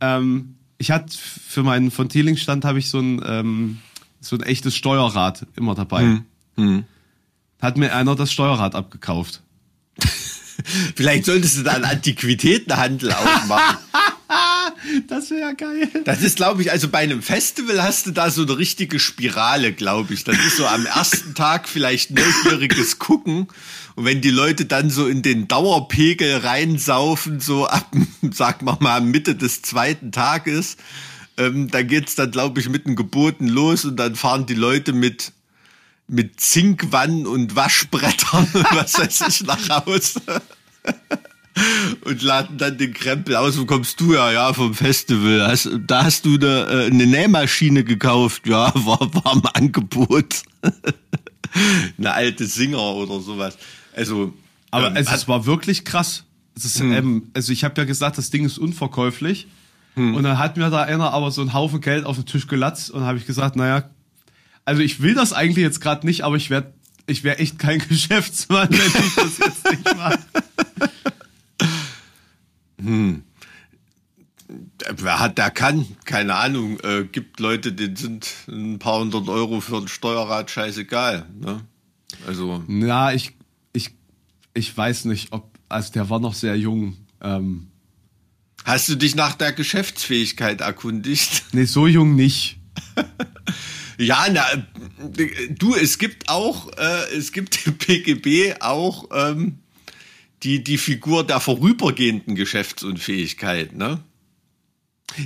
[0.00, 3.78] Ähm, ich hatte für meinen von Teeling Stand habe ich so ein ähm,
[4.20, 6.20] so ein echtes Steuerrad immer dabei.
[6.56, 6.84] Hm.
[7.60, 9.42] Hat mir einer das Steuerrad abgekauft.
[10.96, 13.78] Vielleicht solltest du da einen Antiquitätenhandel aufmachen.
[15.08, 15.88] Das wäre ja geil.
[16.04, 19.72] Das ist, glaube ich, also bei einem Festival hast du da so eine richtige Spirale,
[19.72, 20.24] glaube ich.
[20.24, 23.48] Das ist so am ersten Tag vielleicht neugieriges Gucken.
[23.96, 27.90] Und wenn die Leute dann so in den Dauerpegel reinsaufen, so ab,
[28.30, 30.76] sagen wir mal, Mitte des zweiten Tages,
[31.38, 34.92] ähm, da geht's dann, glaube ich, mit den Geboten los und dann fahren die Leute
[34.92, 35.32] mit
[36.08, 40.20] mit Zinkwannen und Waschbrettern und was weiß ich nach Hause.
[42.04, 43.58] und laden dann den Krempel aus.
[43.58, 44.32] Wo kommst du ja?
[44.32, 45.46] Ja, vom Festival.
[45.46, 48.46] Hast, da hast du eine, äh, eine Nähmaschine gekauft.
[48.46, 50.42] Ja, war, war im Angebot.
[51.98, 53.58] eine alte Singer oder sowas.
[53.94, 54.32] Also,
[54.70, 56.24] Aber ähm, es, es war wirklich krass.
[56.56, 59.46] Es ist, ähm, also ich habe ja gesagt, das Ding ist unverkäuflich.
[60.14, 62.90] Und dann hat mir da einer aber so einen Haufen Geld auf den Tisch gelatzt
[62.90, 63.90] und habe ich gesagt, naja,
[64.64, 66.74] also ich will das eigentlich jetzt gerade nicht, aber ich werde
[67.06, 70.18] ich wäre echt kein Geschäftsmann, wenn ich das jetzt nicht mache.
[74.96, 79.60] wer hat, der kann, keine Ahnung, äh, gibt Leute, denen sind ein paar hundert Euro
[79.60, 81.26] für ein Steuerrad scheißegal.
[81.40, 81.60] Ne?
[82.26, 83.34] Also, Ja, ich,
[83.72, 83.94] ich,
[84.54, 86.96] ich weiß nicht, ob, also der war noch sehr jung.
[87.20, 87.68] Ähm,
[88.68, 91.44] hast du dich nach der Geschäftsfähigkeit erkundigt?
[91.52, 92.58] nee, so jung nicht.
[93.98, 94.44] Ja, na,
[95.58, 99.58] du, es gibt auch, äh, es gibt im PGB auch ähm,
[100.44, 104.00] die, die Figur der vorübergehenden Geschäftsunfähigkeit, ne?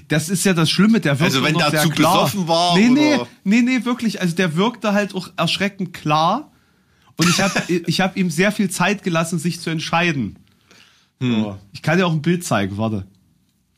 [0.08, 3.14] Das ist ja das Schlimme, der wirkt Also wenn der zu besoffen war, Nee, nee,
[3.16, 3.28] oder?
[3.44, 4.20] nee, nee, wirklich.
[4.20, 6.52] Also der wirkte halt auch erschreckend klar.
[7.16, 10.38] Und ich habe ich hab ihm sehr viel Zeit gelassen, sich zu entscheiden.
[11.20, 11.56] Hm.
[11.72, 13.06] Ich kann dir auch ein Bild zeigen, warte.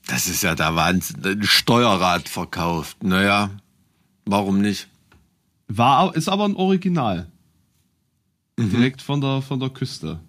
[0.07, 1.25] Das ist ja der Wahnsinn.
[1.25, 3.03] Ein Steuerrad verkauft.
[3.03, 3.51] Naja,
[4.27, 4.89] warum nicht?
[5.69, 7.27] War, ist aber ein Original.
[8.57, 8.71] Mhm.
[8.71, 10.21] Direkt von der, von der Küste.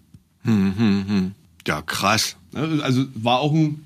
[1.66, 2.36] Ja, krass.
[2.52, 3.84] Ne, Also war auch ein,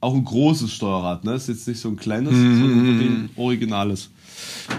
[0.00, 1.34] auch ein großes Steuerrad, ne?
[1.34, 4.10] Ist jetzt nicht so ein kleines, Mhm, sondern ein originales.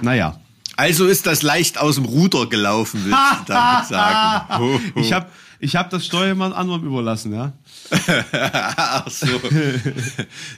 [0.02, 0.40] Naja.
[0.78, 4.92] Also ist das leicht aus dem Ruder gelaufen, willst du damit sagen.
[4.96, 5.28] Ich habe
[5.62, 7.54] ich hab das Steuer jemand anderem überlassen, ja.
[8.32, 9.28] Ach so.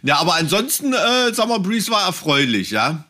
[0.01, 3.03] ja, aber ansonsten, äh, Summer Breeze war erfreulich, ja?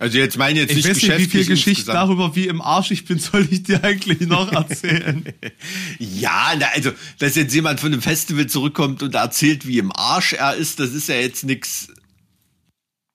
[0.00, 2.90] Also jetzt meine jetzt Ich nicht weiß nicht, wie viel Geschichten darüber, wie im Arsch
[2.90, 5.22] ich bin, soll ich dir eigentlich noch erzählen?
[5.98, 10.32] Ja, na, also, dass jetzt jemand von einem Festival zurückkommt und erzählt, wie im Arsch
[10.32, 11.88] er ist, das ist ja jetzt nix,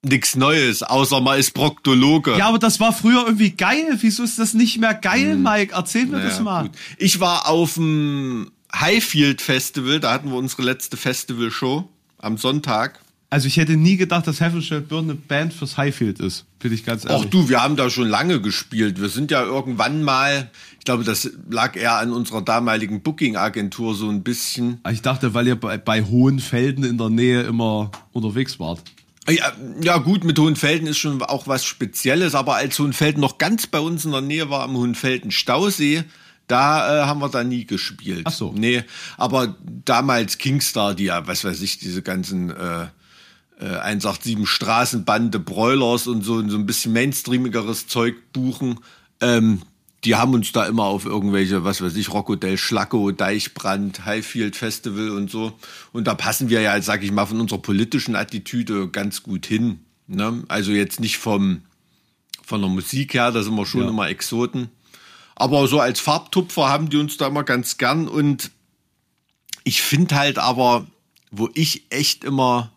[0.06, 2.38] nix Neues, außer man ist Proktologe.
[2.38, 3.98] ja, aber das war früher irgendwie geil.
[4.00, 5.74] Wieso ist das nicht mehr geil, Mike?
[5.76, 6.46] Erzähl mir das Hm.
[6.46, 6.62] Ja, mal.
[6.64, 6.72] gut.
[6.98, 11.88] Ich war auf dem Highfield Festival, da hatten wir unsere letzte Festivalshow
[12.18, 13.00] am Sonntag.
[13.30, 16.46] Also ich hätte nie gedacht, dass Shall Burn eine Band fürs Highfield ist.
[16.60, 17.18] Bin ich ganz ehrlich.
[17.20, 19.02] Auch du, wir haben da schon lange gespielt.
[19.02, 24.10] Wir sind ja irgendwann mal, ich glaube, das lag eher an unserer damaligen Booking-Agentur so
[24.10, 24.80] ein bisschen.
[24.90, 28.82] Ich dachte, weil ihr bei, bei Hohenfelden in der Nähe immer unterwegs wart.
[29.28, 33.66] Ja, ja gut, mit Hohenfelden ist schon auch was Spezielles, aber als Hohenfelden noch ganz
[33.66, 36.04] bei uns in der Nähe war, am Hohenfelden Stausee,
[36.48, 38.22] da äh, haben wir da nie gespielt.
[38.26, 38.54] Ach so.
[38.56, 38.84] Nee,
[39.18, 42.88] aber damals Kingstar, die ja, was weiß ich, diese ganzen äh,
[43.60, 48.80] äh, 187 Straßenbande, Broilers und so, so ein bisschen mainstreamigeres Zeug buchen,
[49.22, 49.62] ähm,
[50.06, 54.56] die haben uns da immer auf irgendwelche, was weiß ich, Rocco del Schlacco, Deichbrand, Highfield
[54.56, 55.54] Festival und so.
[55.92, 59.80] Und da passen wir ja, sag ich mal, von unserer politischen Attitüde ganz gut hin.
[60.08, 60.44] Ne?
[60.48, 61.64] Also jetzt nicht vom,
[62.44, 63.90] von der Musik her, da sind wir schon Ja.
[63.90, 64.70] immer Exoten.
[65.36, 68.08] Aber so als Farbtupfer haben die uns da immer ganz gern.
[68.08, 68.52] Und
[69.64, 70.86] ich finde halt aber,
[71.32, 72.72] wo ich echt immer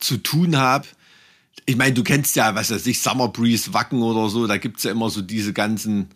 [0.00, 0.86] zu tun habe,
[1.66, 4.82] ich meine, du kennst ja, was weiß ich, Summer Breeze, Wacken oder so, da gibt's
[4.82, 6.08] ja immer so diese ganzen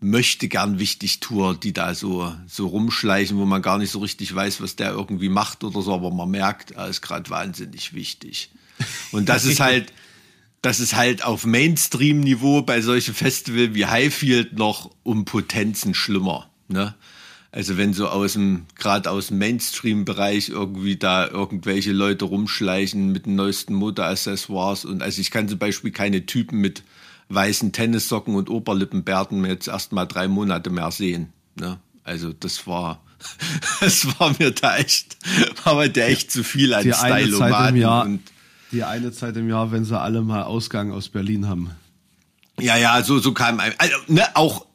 [0.00, 4.34] möchte gern wichtig Tour, die da so, so rumschleichen, wo man gar nicht so richtig
[4.34, 8.50] weiß, was der irgendwie macht oder so, aber man merkt, er ist gerade wahnsinnig wichtig.
[9.12, 9.92] Und das ist halt,
[10.62, 16.50] das ist halt auf Mainstream-Niveau bei solchen Festivals wie Highfield noch um Potenzen schlimmer.
[16.68, 16.94] Ne?
[17.52, 23.26] Also wenn so aus dem, gerade aus dem Mainstream-Bereich irgendwie da irgendwelche Leute rumschleichen mit
[23.26, 26.84] den neuesten Modeaccessoires und also ich kann zum Beispiel keine Typen mit
[27.30, 31.32] weißen Tennissocken und Oberlippenbärten jetzt erst mal drei Monate mehr sehen.
[31.58, 31.78] Ne?
[32.04, 33.02] Also das war,
[33.80, 35.16] das war mir da echt,
[35.64, 38.20] war mir da echt zu viel an Die eine Zeit im Stylomaten Jahr, und
[38.72, 41.70] die eine Zeit im Jahr, wenn sie alle mal Ausgang aus Berlin haben.
[42.58, 44.66] Ja, ja, so, so kam ein, also, ne, auch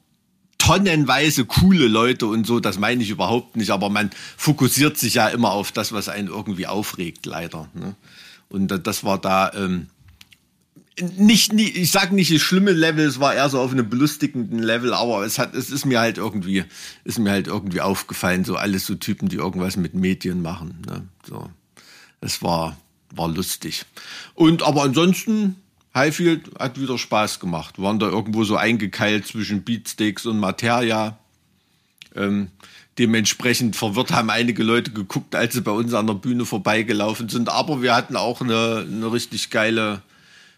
[0.57, 5.27] tonnenweise coole Leute und so, das meine ich überhaupt nicht, aber man fokussiert sich ja
[5.27, 7.69] immer auf das, was einen irgendwie aufregt, leider.
[7.73, 7.95] Ne?
[8.49, 9.87] Und das war da ähm,
[10.99, 14.59] nicht, nicht, ich sag nicht das schlimme Level, es war eher so auf einem belustigenden
[14.59, 16.63] Level, aber es hat, es ist mir halt irgendwie,
[17.03, 20.81] ist mir halt irgendwie aufgefallen, so alles so Typen, die irgendwas mit Medien machen.
[20.87, 21.03] Ne?
[21.27, 21.49] So,
[22.21, 22.77] es war,
[23.11, 23.85] war lustig.
[24.35, 25.57] Und aber ansonsten
[25.93, 27.77] Highfield hat wieder Spaß gemacht.
[27.77, 31.17] Wir waren da irgendwo so eingekeilt zwischen Beatsteaks und Materia.
[32.15, 32.49] Ähm,
[32.97, 37.49] dementsprechend verwirrt haben einige Leute geguckt, als sie bei uns an der Bühne vorbeigelaufen sind.
[37.49, 40.01] Aber wir hatten auch eine, eine richtig geile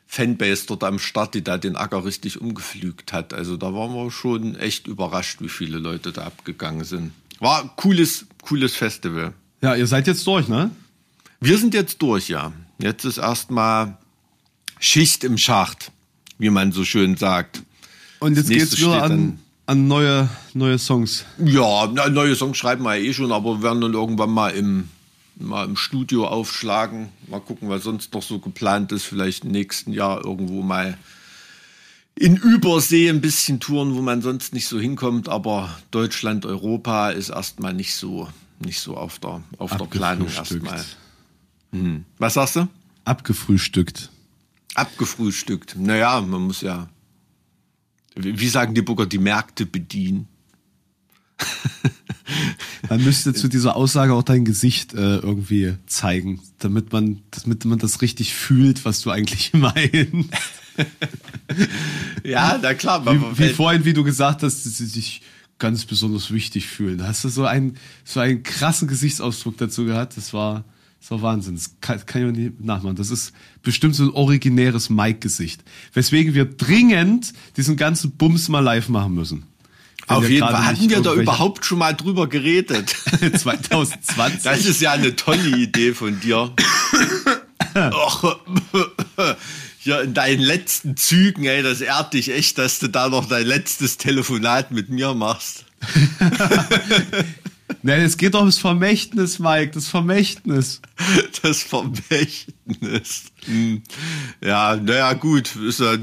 [0.08, 3.34] Fanbase dort am Start, die da den Acker richtig umgepflügt hat.
[3.34, 7.12] Also da waren wir schon echt überrascht, wie viele Leute da abgegangen sind.
[7.40, 9.34] War ein cooles, cooles Festival.
[9.62, 10.72] Ja, ihr seid jetzt durch, ne?
[11.40, 12.54] Wir sind jetzt durch, ja.
[12.80, 13.98] Jetzt ist erstmal
[14.80, 15.92] Schicht im Schacht,
[16.38, 17.64] wie man so schön sagt.
[18.20, 21.26] Und jetzt geht's wieder an, an neue, neue Songs.
[21.44, 24.90] Ja, neue Songs schreiben wir ja eh schon, aber wir werden dann irgendwann mal im,
[25.40, 27.10] mal im Studio aufschlagen.
[27.28, 29.04] Mal gucken, was sonst noch so geplant ist.
[29.04, 30.98] Vielleicht im nächsten Jahr irgendwo mal
[32.16, 35.30] in Übersee ein bisschen touren, wo man sonst nicht so hinkommt.
[35.30, 40.84] Aber Deutschland, Europa ist erstmal nicht so, nicht so auf der, auf der Planung erstmal.
[41.72, 42.06] Hm.
[42.18, 42.68] Was sagst du?
[43.06, 44.10] Abgefrühstückt.
[44.74, 45.76] Abgefrühstückt.
[45.78, 46.90] Naja, man muss ja,
[48.16, 50.28] wie sagen die Booker, die Märkte bedienen.
[52.90, 57.80] Man müsste zu dieser Aussage auch dein Gesicht äh, irgendwie zeigen, damit man, damit man
[57.80, 60.30] das richtig fühlt, was du eigentlich meinst.
[62.24, 63.06] ja, na klar.
[63.06, 65.22] Wie, wie vorhin, wie du gesagt hast, dass sie sich
[65.60, 67.00] ganz besonders wichtig fühlen.
[67.00, 70.16] Da hast du so einen, so einen krassen Gesichtsausdruck dazu gehabt.
[70.18, 70.64] Das war,
[71.00, 71.56] das war Wahnsinn.
[71.56, 72.96] Das kann, kann ich nicht nachmachen.
[72.96, 75.64] Das ist bestimmt so ein originäres Mike-Gesicht.
[75.94, 79.44] Weswegen wir dringend diesen ganzen Bums mal live machen müssen.
[80.08, 80.66] Auf jeden Fall.
[80.66, 82.90] Hatten wir da überhaupt schon mal drüber geredet?
[83.36, 84.44] 2020.
[84.44, 86.54] Das ist ja eine tolle Idee von dir.
[89.84, 93.46] Ja, in deinen letzten Zügen, ey, das ehrt dich echt, dass du da noch dein
[93.46, 95.64] letztes Telefonat mit mir machst.
[97.84, 100.82] Nein, es geht doch ums Vermächtnis, Mike, das Vermächtnis.
[101.42, 103.26] Das Vermächtnis.
[103.46, 103.82] Hm.
[104.44, 105.56] Ja, naja, gut.
[105.56, 105.96] Ist ja,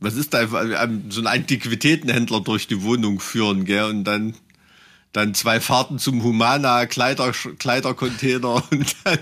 [0.00, 4.34] was ist da, so ein Antiquitätenhändler durch die Wohnung führen, gell, und dann,
[5.12, 9.18] dann zwei Fahrten zum Humana Kleider, Kleidercontainer und dann.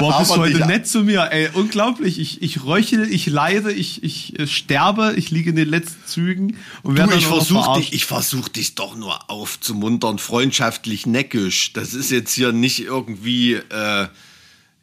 [0.00, 1.48] Boah, bist heute nicht, nett zu mir, ey.
[1.52, 2.18] Unglaublich.
[2.18, 6.56] Ich, ich röchel, ich leide, ich, ich äh, sterbe, ich liege in den letzten Zügen
[6.82, 11.72] und werde du, ich versuch dich, ich versuch dich doch nur aufzumuntern, freundschaftlich neckisch.
[11.72, 14.08] Das ist jetzt hier nicht irgendwie, äh,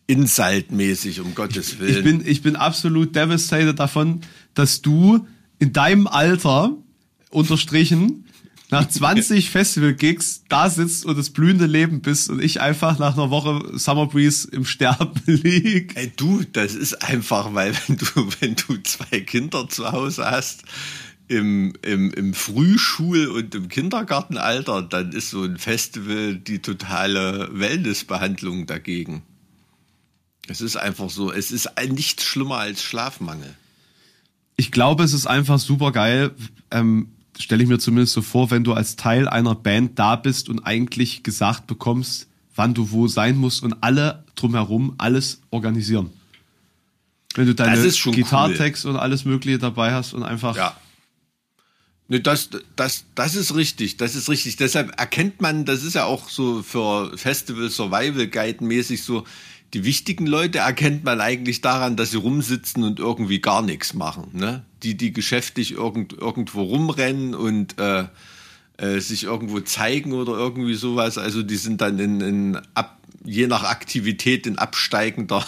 [0.08, 1.98] Insult-mäßig, um Gottes Willen.
[1.98, 4.22] Ich bin, ich bin absolut devastated davon,
[4.54, 5.26] dass du
[5.60, 6.76] in deinem Alter
[7.30, 8.26] unterstrichen
[8.72, 13.30] nach 20 Festival-Gigs da sitzt und das blühende Leben bist und ich einfach nach einer
[13.30, 15.94] Woche Summer Breeze im Sterben lieg.
[15.96, 20.64] Ey, du, das ist einfach, weil wenn du, wenn du zwei Kinder zu Hause hast,
[21.28, 28.66] im, im, im Frühschul- und im Kindergartenalter, dann ist so ein Festival die totale Wellnessbehandlung
[28.66, 29.24] dagegen.
[30.48, 33.56] Es ist einfach so, es ist nichts schlimmer als Schlafmangel.
[34.58, 36.32] Ich glaube, es ist einfach super geil.
[36.72, 40.50] Ähm, Stelle ich mir zumindest so vor, wenn du als Teil einer Band da bist
[40.50, 46.12] und eigentlich gesagt bekommst, wann du wo sein musst und alle drumherum alles organisieren.
[47.36, 48.92] Wenn du deine Gitartext cool.
[48.92, 50.56] und alles Mögliche dabei hast und einfach.
[50.58, 50.76] Ja.
[52.10, 54.58] Ne, das, das, das ist richtig, das ist richtig.
[54.58, 59.26] Deshalb erkennt man, das ist ja auch so für Festival Survival Guide mäßig so,
[59.74, 64.30] die wichtigen Leute erkennt man eigentlich daran, dass sie rumsitzen und irgendwie gar nichts machen.
[64.34, 64.64] Ne?
[64.84, 68.06] Die, die geschäftig irgend, irgendwo rumrennen und äh,
[68.78, 71.18] äh, sich irgendwo zeigen oder irgendwie sowas.
[71.18, 75.46] Also die sind dann in, in ab, je nach Aktivität in absteigender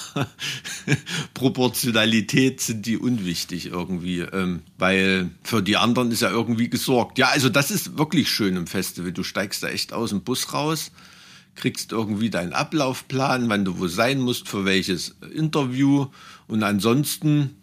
[1.33, 7.17] Proportionalität sind die unwichtig irgendwie, ähm, weil für die anderen ist ja irgendwie gesorgt.
[7.17, 9.11] Ja, also das ist wirklich schön im Festival.
[9.11, 10.91] Du steigst da echt aus dem Bus raus
[11.55, 16.07] kriegst irgendwie deinen Ablaufplan, wann du wo sein musst, für welches Interview.
[16.47, 17.55] Und ansonsten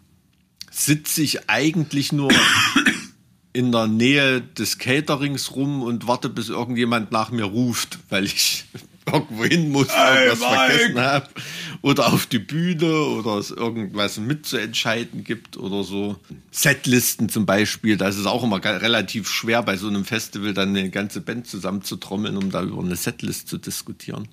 [0.69, 2.31] sitze ich eigentlich nur
[3.53, 8.65] in der Nähe des Caterings rum und warte, bis irgendjemand nach mir ruft, weil ich
[9.05, 10.73] irgendwo hin muss, hey, irgendwas Mike.
[10.73, 11.29] vergessen habe.
[11.81, 16.17] Oder auf die Bühne oder es irgendwas mitzuentscheiden gibt oder so.
[16.51, 20.89] Setlisten zum Beispiel, das ist auch immer relativ schwer bei so einem Festival dann eine
[20.89, 24.27] ganze Band zusammenzutrommeln, um da über eine Setlist zu diskutieren.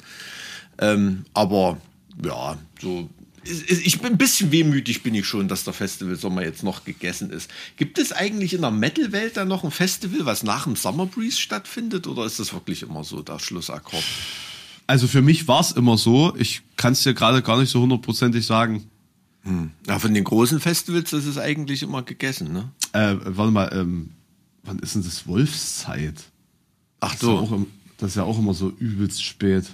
[0.78, 1.78] Ähm, aber
[2.22, 3.08] ja, so
[3.44, 7.30] ich bin ein bisschen wehmütig bin ich schon, dass der Festival Sommer jetzt noch gegessen
[7.30, 7.50] ist.
[7.76, 11.40] Gibt es eigentlich in der Metal-Welt dann noch ein Festival, was nach dem Summer Breeze
[11.40, 14.04] stattfindet, oder ist das wirklich immer so der Schlussakkord?
[14.88, 16.34] Also für mich war es immer so.
[16.36, 18.90] Ich kann es dir gerade gar nicht so hundertprozentig sagen.
[19.42, 19.70] Hm.
[19.86, 22.72] Ja, von den großen Festivals, das ist eigentlich immer gegessen, ne?
[22.92, 24.10] Äh, warte mal, ähm,
[24.62, 26.14] wann ist denn das Wolfszeit?
[27.00, 27.38] Ach Das ist, ja so.
[27.38, 27.60] auch,
[27.98, 29.66] das ist ja auch immer so übelst spät.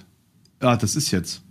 [0.60, 1.42] Ja, das ist jetzt.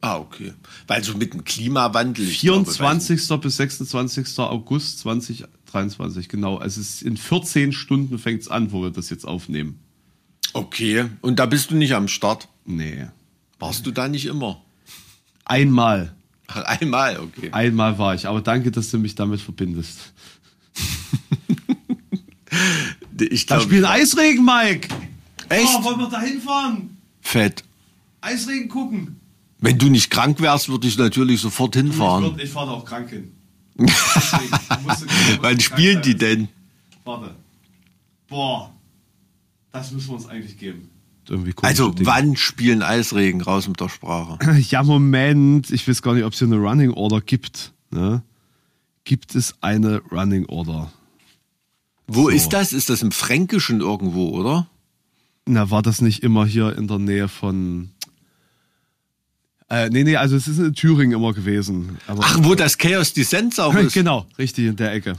[0.00, 0.52] Ah, okay.
[0.86, 2.28] Weil so mit dem Klimawandel.
[2.28, 3.40] ich glaube, 24.
[3.40, 4.38] bis 26.
[4.38, 6.56] August 2023, genau.
[6.56, 9.80] Also es ist in 14 Stunden fängt's an, wo wir das jetzt aufnehmen.
[10.52, 11.06] Okay.
[11.20, 12.48] Und da bist du nicht am Start.
[12.64, 13.06] Nee.
[13.58, 14.60] Warst du da nicht immer?
[15.44, 16.14] Einmal.
[16.48, 17.50] Ach, einmal, okay.
[17.52, 18.26] Einmal war ich.
[18.26, 20.12] Aber danke, dass du mich damit verbindest.
[23.20, 24.88] Ich Da glaube, spielen Eisregen, Mike.
[25.48, 25.68] Echt?
[25.78, 26.96] Oh, wollen wir da hinfahren?
[27.20, 27.62] fett.
[28.20, 29.18] Eisregen gucken.
[29.60, 32.24] Wenn du nicht krank wärst, würde ich natürlich sofort Ich, hinfahren.
[32.24, 33.32] würd- ich fahre da auch krank hin.
[35.40, 36.48] Wann spielen die denn?
[37.04, 37.34] Warte.
[38.28, 38.72] Boah.
[39.72, 40.90] Das müssen wir uns eigentlich geben.
[41.28, 42.06] Irgendwie Also, Dinge.
[42.06, 44.38] wann spielen Eisregen raus mit der Sprache?
[44.70, 45.70] Ja, Moment.
[45.70, 47.72] Ich weiß gar nicht, ob es hier eine Running Order gibt.
[47.90, 48.22] Ne?
[49.04, 50.92] Gibt es eine Running Order?
[52.06, 52.28] Wo So.
[52.28, 52.72] ist das?
[52.72, 54.68] Ist das im Fränkischen irgendwo, oder?
[55.46, 57.90] Na, war das nicht immer hier in der Nähe von.
[59.68, 61.98] Äh, nee, nee, also es ist in Thüringen immer gewesen.
[62.06, 63.94] Aber Ach, wo das Chaos Descent auch ist.
[63.94, 65.16] genau, richtig in der Ecke.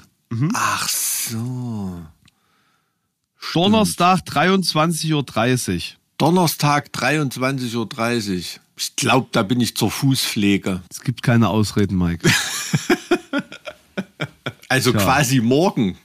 [0.53, 1.99] Ach so.
[3.53, 5.81] Donnerstag 23.30 Uhr.
[6.17, 8.41] Donnerstag 23.30 Uhr.
[8.77, 10.81] Ich glaube, da bin ich zur Fußpflege.
[10.89, 12.29] Es gibt keine Ausreden, Mike.
[14.69, 15.01] Also Tja.
[15.03, 15.97] quasi morgen.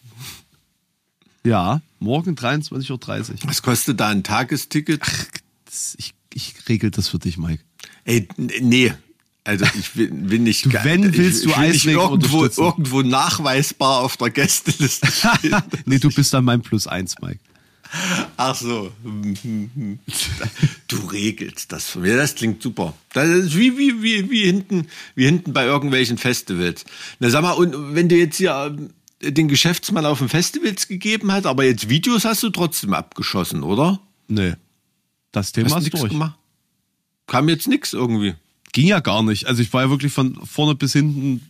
[1.43, 3.37] ja, morgen 23.30 Uhr.
[3.45, 5.01] Was kostet da ein Tagesticket?
[5.65, 7.63] Das- Ich, ich regel das für dich, Mike.
[8.05, 8.93] Ey, nee.
[9.49, 10.67] Also ich will, will nicht.
[10.67, 15.09] Du, wenn, willst du ich nicht Eisregen irgendwo, irgendwo nachweisbar auf der Gästeliste
[15.87, 17.41] nee, du bist dann mein Plus eins, Mike.
[18.37, 18.93] Ach so.
[20.87, 22.19] Du regelst das von mir.
[22.19, 22.93] Das klingt super.
[23.15, 26.85] Das ist wie, wie, wie, wie, hinten, wie hinten bei irgendwelchen Festivals.
[27.19, 28.91] Na sag mal, und wenn du jetzt hier ähm,
[29.23, 33.99] den Geschäftsmann auf den Festivals gegeben hat, aber jetzt Videos hast du trotzdem abgeschossen, oder?
[34.27, 34.57] Nee.
[35.33, 36.11] Das Thema Hast ist durch.
[36.11, 36.37] gemacht?
[37.27, 38.35] Kam jetzt nix irgendwie.
[38.73, 39.47] Ging ja gar nicht.
[39.47, 41.41] Also ich war ja wirklich von vorne bis hinten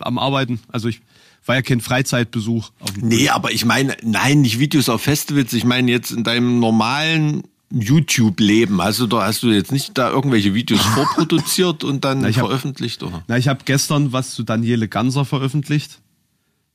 [0.00, 0.60] am Arbeiten.
[0.68, 1.00] Also ich
[1.46, 2.70] war ja kein Freizeitbesuch.
[2.80, 5.52] Auf dem Nee, aber ich meine, nein, nicht Videos auf Festivals.
[5.52, 8.80] Ich meine jetzt in deinem normalen YouTube-Leben.
[8.80, 13.02] Also da hast du jetzt nicht da irgendwelche Videos vorproduziert und dann ich hab- veröffentlicht,
[13.02, 13.22] oder?
[13.28, 16.00] Na, ich habe gestern was zu Daniele Ganser veröffentlicht.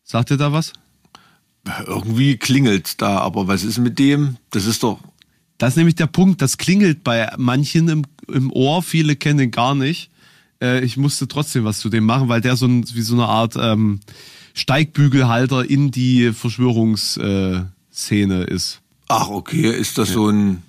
[0.04, 0.74] Sagt ihr da was?
[1.88, 4.36] Irgendwie klingelt da, aber was ist mit dem?
[4.52, 5.00] Das ist doch.
[5.58, 6.41] Das ist nämlich der Punkt.
[6.41, 8.81] Das klingelt bei manchen im, im Ohr.
[8.83, 10.09] Viele kennen den gar nicht.
[10.62, 13.25] Äh, ich musste trotzdem was zu dem machen, weil der so ein, wie so eine
[13.25, 13.99] Art ähm,
[14.53, 17.71] Steigbügelhalter in die Verschwörungsszene
[18.45, 18.81] äh, ist.
[19.07, 20.63] Ach, okay, ist das so ein.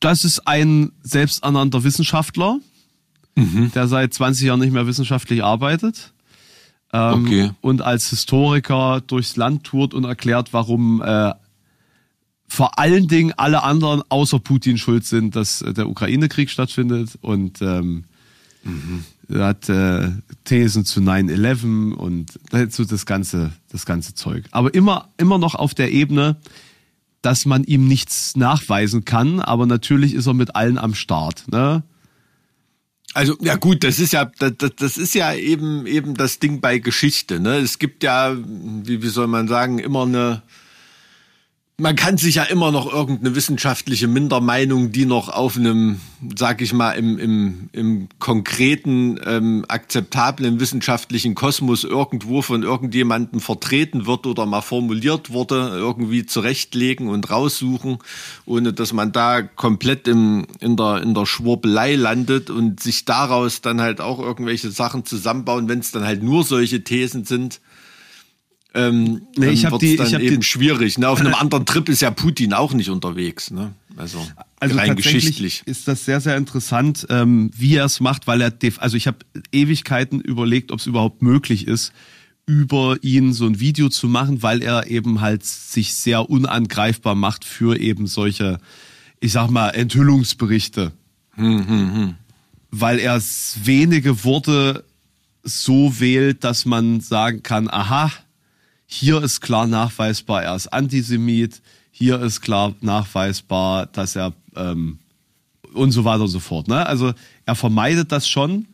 [0.00, 2.60] Das ist ein selbsternannter Wissenschaftler,
[3.74, 6.12] der seit 20 Jahren nicht mehr wissenschaftlich arbeitet.
[6.92, 7.50] Ähm, Okay.
[7.60, 11.32] Und als Historiker durchs Land tourt und erklärt, warum äh,
[12.48, 17.18] vor allen Dingen alle anderen außer Putin schuld sind, dass äh, der Ukraine-Krieg stattfindet.
[17.20, 18.04] Und ähm,
[19.28, 20.10] er hat äh,
[20.44, 22.32] Thesen zu 9-11 und
[22.72, 24.44] so das ganze, das ganze Zeug.
[24.50, 26.36] Aber immer, immer noch auf der Ebene,
[27.22, 31.44] dass man ihm nichts nachweisen kann, aber natürlich ist er mit allen am Start.
[31.50, 31.82] Ne?
[33.14, 36.60] Also, ja gut, das ist ja, das, das- das ist ja eben, eben das Ding
[36.60, 37.56] bei Geschichte, ne?
[37.56, 40.42] Es gibt ja, wie, wie soll man sagen, immer eine,
[41.78, 46.00] man kann sich ja immer noch irgendeine wissenschaftliche Mindermeinung, die noch auf einem,
[46.34, 54.06] sag ich mal, im, im, im konkreten, ähm, akzeptablen wissenschaftlichen Kosmos irgendwo von irgendjemandem vertreten
[54.06, 57.98] wird oder mal formuliert wurde, irgendwie zurechtlegen und raussuchen,
[58.46, 63.60] ohne dass man da komplett im, in, der, in der Schwurbelei landet und sich daraus
[63.60, 67.60] dann halt auch irgendwelche Sachen zusammenbauen, wenn es dann halt nur solche Thesen sind.
[68.76, 70.98] Ähm, Nee, ich dann hab wird's die- dann ich hab eben schwierig.
[70.98, 71.08] Ne?
[71.08, 73.50] Auf einem anderen Trip ist ja Putin auch nicht unterwegs.
[73.50, 73.72] Ne?
[73.96, 74.24] Also,
[74.60, 75.62] Also rein geschichtlich.
[75.66, 79.18] ist das sehr, sehr interessant, ähm, wie er es macht, weil er, also ich habe
[79.52, 81.92] Ewigkeiten überlegt, ob es überhaupt möglich ist,
[82.44, 87.44] über ihn so ein Video zu machen, weil er eben halt sich sehr unangreifbar macht
[87.44, 88.58] für eben solche,
[89.20, 90.92] ich sag mal, Enthüllungsberichte.
[92.70, 93.20] Weil er
[93.64, 94.84] wenige Worte
[95.42, 98.12] so wählt, dass man sagen kann, aha,
[98.86, 101.60] hier ist klar nachweisbar, er ist Antisemit,
[101.90, 104.98] hier ist klar nachweisbar, dass er ähm,
[105.72, 106.68] und so weiter und so fort.
[106.68, 106.86] Ne?
[106.86, 107.12] Also
[107.44, 108.66] er vermeidet das schon,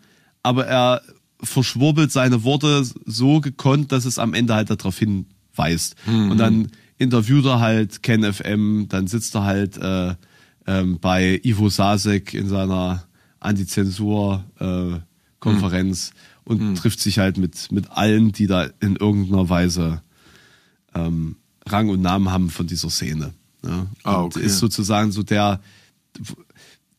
[0.42, 1.02] aber er
[1.42, 5.96] verschwurbelt seine Worte so gekonnt, dass es am Ende halt darauf hinweist.
[6.06, 10.14] Und dann interviewt er halt Ken FM, dann sitzt er halt äh,
[10.66, 13.04] ähm, bei Ivo Sasek in seiner
[13.40, 16.12] Antizensur-Konferenz
[16.44, 20.02] und trifft sich halt mit, mit allen, die da in irgendeiner Weise
[20.94, 21.36] ähm,
[21.66, 23.32] Rang und Namen haben von dieser Szene.
[23.64, 23.86] Ja?
[24.02, 24.40] Ah, okay.
[24.40, 25.60] ist sozusagen so der,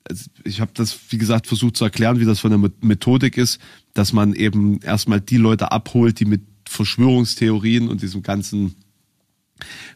[0.07, 3.37] also ich habe das, wie gesagt, versucht zu erklären, wie das von der Me- Methodik
[3.37, 3.59] ist,
[3.93, 8.75] dass man eben erstmal die Leute abholt, die mit Verschwörungstheorien und diesem ganzen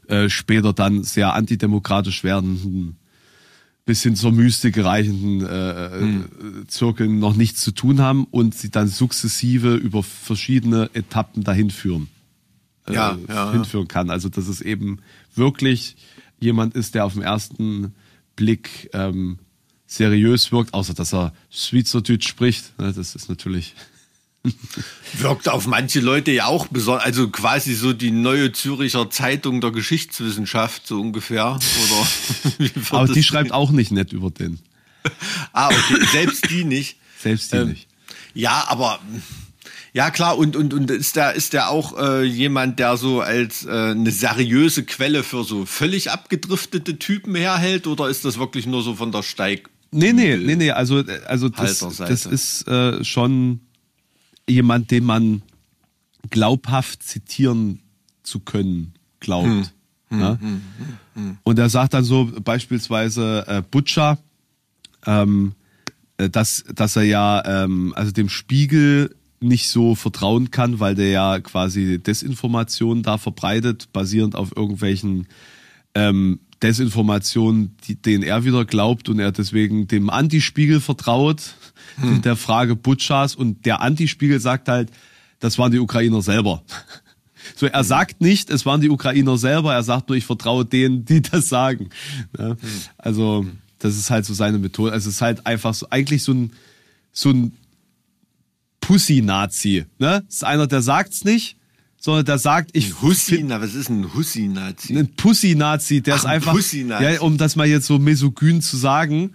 [0.08, 2.98] äh, später dann sehr antidemokratisch werdenden
[3.88, 6.26] bis hin zur Mystik reichenden äh, Hm.
[6.64, 11.72] äh, Zirkeln noch nichts zu tun haben und sie dann sukzessive über verschiedene Etappen dahin
[11.72, 12.10] führen
[12.86, 13.52] äh, Ja, ja, ja.
[13.54, 14.10] hinführen kann.
[14.12, 15.00] Also dass es eben
[15.34, 15.96] wirklich
[16.40, 17.94] jemand ist, der auf den ersten
[18.36, 19.40] Blick ähm,
[19.88, 22.78] seriös wirkt, außer dass er Schweizerdeutsch spricht.
[22.78, 23.74] Ne, Das ist natürlich
[25.14, 29.72] Wirkt auf manche Leute ja auch besonders, also quasi so die neue Züricher Zeitung der
[29.72, 31.58] Geschichtswissenschaft, so ungefähr.
[31.58, 34.60] Oder Aber die schreibt auch nicht nett über den.
[35.54, 36.98] Ah, okay, selbst die nicht.
[37.18, 37.88] Selbst die Ähm, nicht.
[38.34, 39.00] Ja, aber
[39.94, 43.66] ja klar, und, und, und ist der, ist der auch äh, jemand, der so als
[43.66, 48.84] äh, eine seriöse Quelle für so völlig abgedriftete Typen herhält, oder ist das wirklich nur
[48.84, 49.70] so von der Steig?
[49.92, 53.62] Nee, nee, nee, nee, also, also das, das ist äh, schon
[54.50, 55.42] jemand, den man
[56.30, 57.80] glaubhaft zitieren
[58.24, 59.74] zu können glaubt.
[60.12, 60.38] ja?
[61.44, 64.20] Und er sagt dann so beispielsweise äh, Butcher,
[65.06, 65.54] ähm,
[66.18, 71.10] äh, dass, dass er ja ähm, also dem Spiegel nicht so vertrauen kann, weil der
[71.10, 75.28] ja quasi Desinformationen da verbreitet, basierend auf irgendwelchen
[75.94, 81.42] ähm, Desinformationen, die, denen er wieder glaubt und er deswegen dem Antispiegel vertraut
[82.02, 84.92] in der Frage Butchers und der Antispiegel sagt halt,
[85.40, 86.64] das waren die Ukrainer selber.
[87.56, 91.06] So, er sagt nicht, es waren die Ukrainer selber, er sagt nur, ich vertraue denen,
[91.06, 91.90] die das sagen.
[92.38, 92.58] Ja?
[92.98, 93.46] Also,
[93.80, 94.92] das ist halt so seine Methode.
[94.92, 96.52] Also, es ist halt einfach so, eigentlich so ein,
[97.12, 97.54] so ein
[98.82, 99.86] Pussy-Nazi.
[100.00, 100.24] Ne?
[100.26, 101.57] Das ist einer, der sagt's nicht,
[102.08, 104.98] sondern der sagt, ich Hussi, na, was ist ein Hussi-Nazi?
[104.98, 107.04] ein Pussy-Nazi, der Ach, ist ein einfach, Pussy-Nazi.
[107.04, 109.34] ja, um das mal jetzt so mesogyn zu sagen,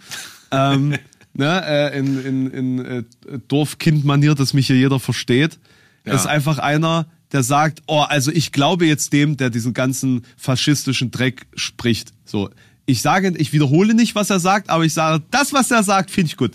[0.50, 0.96] ähm,
[1.34, 3.02] ne, äh, in, in, in äh,
[3.48, 5.58] Dorfkind-Manier, dass mich hier jeder versteht,
[6.06, 6.14] Ja.
[6.14, 11.10] ist einfach einer, der sagt, oh, also ich glaube jetzt dem, der diesen ganzen faschistischen
[11.10, 12.14] Dreck spricht.
[12.24, 12.48] So,
[12.86, 16.10] ich sage, ich wiederhole nicht, was er sagt, aber ich sage, das, was er sagt,
[16.10, 16.52] finde ich gut.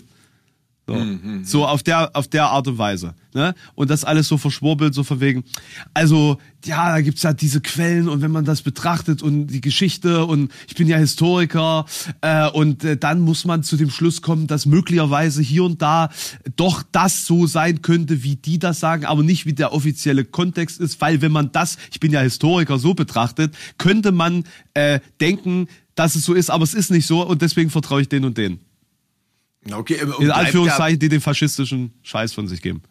[0.88, 3.14] So, Mhm, so auf der auf der Art und Weise.
[3.34, 3.54] Ne?
[3.74, 5.44] Und das alles so verschwurbelt, so von wegen.
[5.92, 10.24] Also, ja, da gibt's ja diese Quellen und wenn man das betrachtet und die Geschichte
[10.24, 11.84] und ich bin ja Historiker
[12.22, 16.08] äh, und äh, dann muss man zu dem Schluss kommen, dass möglicherweise hier und da
[16.56, 20.80] doch das so sein könnte, wie die das sagen, aber nicht wie der offizielle Kontext
[20.80, 25.68] ist, weil wenn man das, ich bin ja Historiker, so betrachtet, könnte man äh, denken,
[25.94, 28.38] dass es so ist, aber es ist nicht so und deswegen vertraue ich den und
[28.38, 28.60] den.
[29.72, 32.82] Okay, In Anführungszeichen, die den faschistischen Scheiß von sich geben.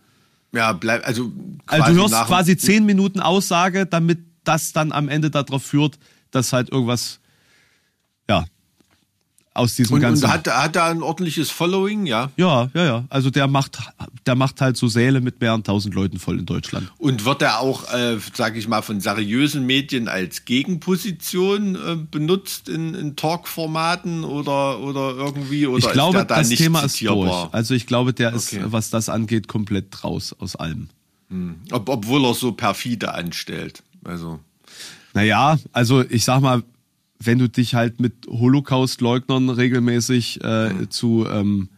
[0.53, 1.31] Ja, bleibt, also,
[1.65, 5.99] Also du hörst quasi zehn Minuten Aussage, damit das dann am Ende darauf führt,
[6.31, 7.19] dass halt irgendwas,
[9.57, 10.25] aus diesem Und, ganzen.
[10.25, 12.29] und hat, hat er ein ordentliches Following, ja?
[12.37, 13.03] ja, ja, ja.
[13.09, 13.77] Also der macht,
[14.25, 16.91] der macht halt so Säle mit mehreren tausend Leuten voll in Deutschland.
[16.97, 22.69] Und wird er auch, äh, sage ich mal, von seriösen Medien als Gegenposition äh, benutzt
[22.69, 25.67] in, in Talk-Formaten oder, oder irgendwie?
[25.67, 27.43] Oder Ich glaube, ist da das nicht Thema ist zitierbar?
[27.43, 27.53] durch.
[27.53, 28.63] Also ich glaube, der ist, Okay.
[28.67, 30.87] was das angeht, komplett raus aus allem.
[31.71, 33.83] Ob, obwohl er so perfide anstellt.
[34.05, 34.39] Also,
[35.13, 36.63] Naja, also ich sag mal,
[37.19, 41.69] wenn du dich halt mit Holocaust-Leugnern regelmäßig äh, zu ähm,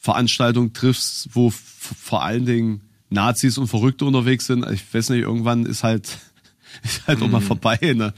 [0.00, 5.66] Veranstaltungen triffst, wo vor allen Dingen Nazis und Verrückte unterwegs sind, ich weiß nicht, irgendwann
[5.66, 6.18] ist halt,
[6.82, 7.78] ist halt auch mal vorbei.
[7.82, 8.12] Ne?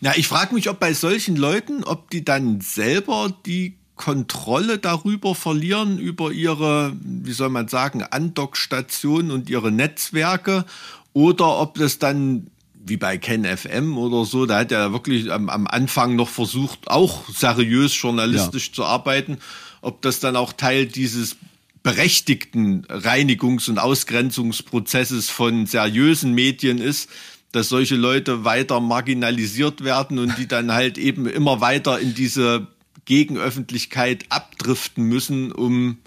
[0.00, 5.34] Na, ich frage mich, ob bei solchen Leuten, ob die dann selber die Kontrolle darüber
[5.34, 10.64] verlieren, über ihre, wie soll man sagen, Andockstationen und ihre Netzwerke,
[11.12, 12.46] oder ob das dann,
[12.90, 16.88] wie bei Ken FM oder so, da hat er wirklich am, am Anfang noch versucht,
[16.88, 19.38] auch seriös journalistisch zu arbeiten,
[19.80, 21.36] ob das dann auch Teil dieses
[21.82, 27.08] berechtigten Reinigungs- und Ausgrenzungsprozesses von seriösen Medien ist,
[27.52, 32.66] dass solche Leute weiter marginalisiert werden und die dann halt eben immer weiter in diese
[33.06, 35.98] Gegenöffentlichkeit abdriften müssen, um,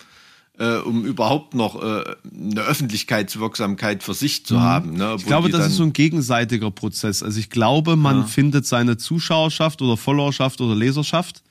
[0.60, 4.93] äh, um überhaupt noch äh, eine Öffentlichkeitswirksamkeit für sich zu haben.
[4.93, 5.08] Ne?
[5.08, 5.16] Mhm.
[5.18, 7.24] Ich glaube, das ist so ein gegenseitiger Prozess.
[7.24, 11.41] Also ich glaube, man findet seine Zuschauerschaft oder Followerschaft oder Leserschaft.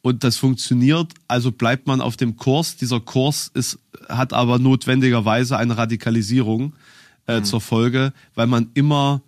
[0.00, 2.76] und das funktioniert, also bleibt man auf dem Kurs.
[2.76, 3.78] Dieser Kurs ist,
[4.08, 6.74] hat aber notwendigerweise eine Radikalisierung
[7.26, 9.22] äh, zur Folge, weil man immer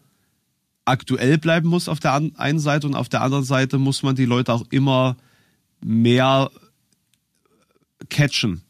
[0.85, 4.25] aktuell bleiben muss auf der einen Seite und auf der anderen Seite muss man die
[4.25, 5.17] Leute auch immer
[5.81, 6.51] mehr
[8.09, 8.63] catchen.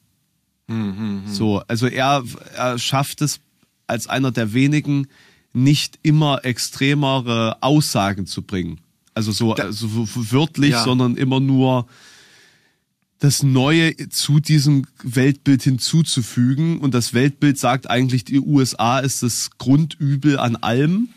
[1.27, 2.23] So, also er,
[2.55, 3.41] er schafft es
[3.87, 5.09] als einer der wenigen
[5.53, 8.81] nicht immer extremere Aussagen zu bringen.
[9.15, 10.85] Also so also so wörtlich, Ja.
[10.85, 11.87] sondern immer nur
[13.19, 16.79] das Neue zu diesem Weltbild hinzuzufügen.
[16.79, 21.11] Und das Weltbild sagt eigentlich, die USA ist das Grundübel an allem.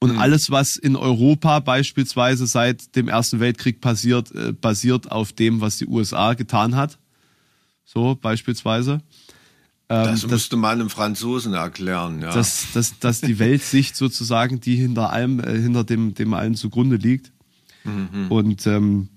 [0.00, 5.60] Und alles, was in Europa beispielsweise seit dem Ersten Weltkrieg passiert, äh, basiert auf dem,
[5.60, 6.98] was die USA getan hat.
[7.90, 9.00] So beispielsweise.
[9.88, 12.34] Das das- müsste man einem Franzosen erklären, ja.
[12.34, 16.96] dass, dass, dass die Weltsicht sozusagen, die hinter allem, äh, hinter dem, dem allen zugrunde
[16.96, 17.32] liegt.
[18.28, 19.08] Und ähm,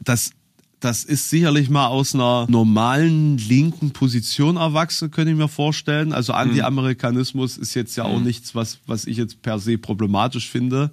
[0.00, 0.32] das,
[0.80, 6.12] das ist sicherlich mal aus einer normalen linken Position erwachsen, könnte ich mir vorstellen.
[6.12, 10.90] Also Anti-Amerikanismus ist jetzt ja auch nichts, was, was ich jetzt per se problematisch finde.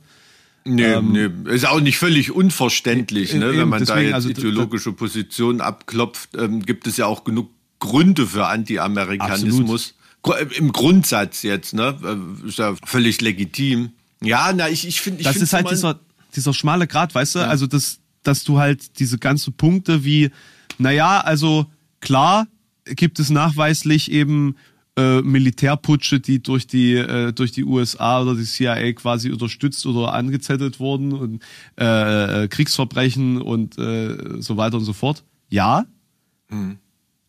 [0.66, 3.45] Nee, nee, ist auch nicht völlig unverständlich, ne?
[3.45, 7.05] Ähm, eben, wenn man da deswegen, jetzt also, ideologische Positionen abklopft, ähm, gibt es ja
[7.05, 7.49] auch genug
[7.80, 9.95] Gründe für Anti-Amerikanismus.
[10.28, 11.97] Äh, Im Grundsatz jetzt, ne?
[12.43, 13.91] Äh, Ist ja völlig legitim.
[14.22, 15.99] Ja, na, ich, ich finde, ich das ist halt dieser,
[16.36, 17.39] dieser schmale Grat, weißt du?
[17.39, 20.30] Also, das, dass du halt diese ganzen Punkte wie,
[20.78, 21.68] naja, also
[22.01, 22.47] klar
[22.86, 24.55] gibt es nachweislich eben
[25.00, 30.14] äh, Militärputsche, die durch die, äh, durch die USA oder die CIA quasi unterstützt oder
[30.14, 31.43] angezettelt wurden und
[31.80, 35.24] äh, äh, Kriegsverbrechen und äh, so weiter und so fort.
[35.50, 35.86] Ja.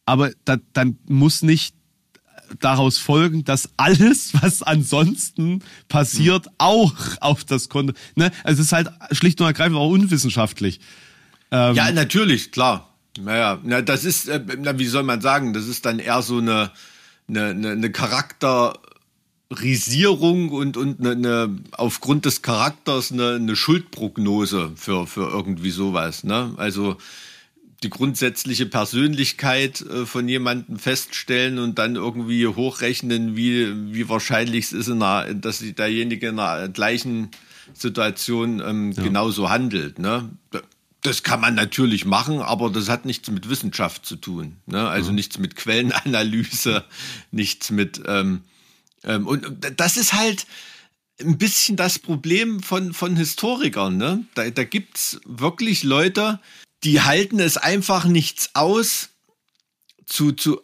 [0.04, 1.74] Aber da, dann muss nicht
[2.58, 7.92] daraus folgen, dass alles, was ansonsten passiert, auch auf das Konto.
[8.16, 8.32] Ne?
[8.42, 10.80] Also es ist halt schlicht und ergreifend auch unwissenschaftlich.
[11.52, 12.88] Ähm, Ja, natürlich, klar.
[13.18, 16.38] Naja, na, das ist, äh, na, wie soll man sagen, das ist dann eher so
[16.38, 16.70] eine,
[17.30, 25.06] eine, eine, eine Charakterisierung und, und eine, eine, aufgrund des Charakters eine, eine Schuldprognose für,
[25.06, 26.24] für irgendwie sowas.
[26.24, 26.52] Ne?
[26.56, 26.98] Also
[27.82, 34.72] die grundsätzliche Persönlichkeit äh, von jemandem feststellen und dann irgendwie hochrechnen, wie, wie wahrscheinlich es
[34.72, 37.30] ist, in einer, dass derjenige in einer gleichen
[37.72, 39.98] Situation ähm, genauso handelt.
[39.98, 40.28] Ne?
[41.02, 44.56] Das kann man natürlich machen, aber das hat nichts mit Wissenschaft zu tun.
[44.66, 44.88] Ne?
[44.88, 46.84] Also nichts mit Quellenanalyse,
[47.30, 48.42] nichts mit ähm,
[49.04, 50.46] ähm, und das ist halt
[51.20, 53.96] ein bisschen das Problem von, von Historikern.
[53.96, 54.24] Ne?
[54.34, 56.40] Da, da gibt's wirklich Leute,
[56.84, 59.10] die halten es einfach nichts aus,
[60.06, 60.62] zu, zu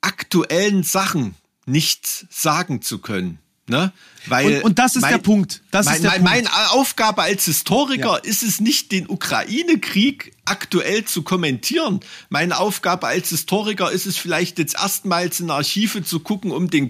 [0.00, 1.34] aktuellen Sachen
[1.66, 3.38] nichts sagen zu können.
[3.70, 3.92] Ne?
[4.26, 5.62] Weil Und- und das ist der Punkt.
[5.70, 6.52] Das mein, ist der mein, Punkt.
[6.52, 8.16] Meine Aufgabe als Historiker Ja.
[8.16, 12.00] ist es nicht, den Ukraine-Krieg aktuell zu kommentieren.
[12.28, 16.88] Meine Aufgabe als Historiker ist es vielleicht jetzt erstmals in Archive zu gucken, um den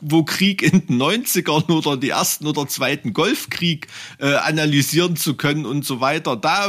[0.00, 3.88] Kosovo-Krieg in den 90ern oder die ersten oder zweiten Golfkrieg
[4.18, 6.36] äh, analysieren zu können und so weiter.
[6.36, 6.68] Da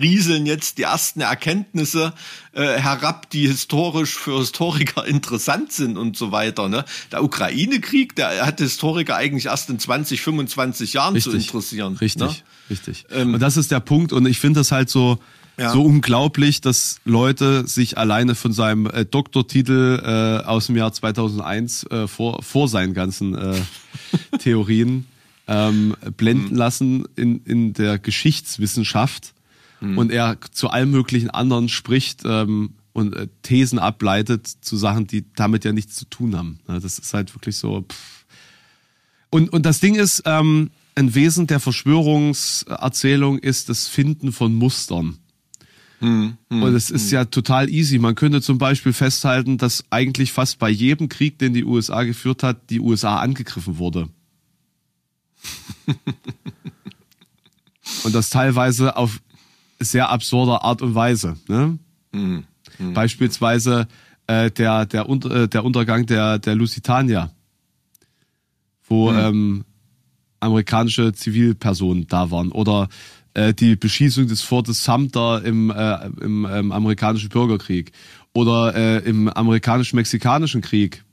[0.00, 2.12] rieseln jetzt die ersten Erkenntnisse
[2.52, 6.68] äh, herab, die historisch für Historiker interessant sind und so weiter.
[6.68, 6.84] Ne?
[7.12, 11.96] Der Ukraine-Krieg, der hat Historiker eigentlich erst in 20, 25 Jahren zu interessieren.
[11.96, 12.34] Richtig, Ne?
[12.70, 13.04] richtig.
[13.34, 14.12] und das ist der Punkt.
[14.12, 15.18] Und ich finde das halt so,
[15.58, 15.72] Ja.
[15.72, 21.84] so unglaublich, dass Leute sich alleine von seinem äh, Doktortitel äh, aus dem Jahr 2001
[21.84, 23.54] äh, vor, vor seinen ganzen äh,
[24.38, 25.06] Theorien
[25.48, 26.56] ähm, blenden Mhm.
[26.56, 29.32] lassen in, in der Geschichtswissenschaft
[29.80, 29.98] Mhm.
[29.98, 35.24] und er zu allen möglichen anderen spricht ähm, und äh, Thesen ableitet zu Sachen, die
[35.36, 36.58] damit ja nichts zu tun haben.
[36.66, 37.82] Ja, das ist halt wirklich so.
[37.82, 38.24] Pff.
[39.30, 45.18] Und, und das Ding ist, ähm, ein Wesen der Verschwörungserzählung ist das Finden von Mustern.
[46.00, 47.98] Und es ist ja total easy.
[47.98, 52.42] Man könnte zum Beispiel festhalten, dass eigentlich fast bei jedem Krieg, den die USA geführt
[52.42, 54.08] hat, die USA angegriffen wurde.
[58.04, 59.20] und das teilweise auf
[59.78, 61.36] sehr absurder Art und Weise.
[61.48, 61.78] Ne?
[62.92, 63.88] Beispielsweise
[64.26, 67.30] äh, der, der, Unter, äh, der Untergang der, der Lusitania,
[68.88, 69.64] wo ähm,
[70.40, 72.52] amerikanische Zivilpersonen da waren.
[72.52, 72.88] Oder
[73.36, 77.92] äh, die Beschießung des Fortes Sumter im, äh, im ähm, amerikanischen Bürgerkrieg.
[78.32, 81.04] Oder äh, im amerikanisch-mexikanischen Krieg,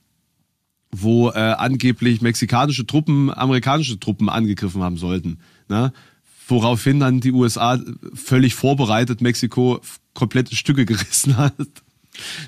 [0.91, 5.39] wo äh, angeblich mexikanische Truppen amerikanische Truppen angegriffen haben sollten.
[5.67, 5.91] Ne?
[6.47, 7.79] Woraufhin dann die USA
[8.13, 9.81] völlig vorbereitet Mexiko
[10.13, 11.53] komplette Stücke gerissen hat.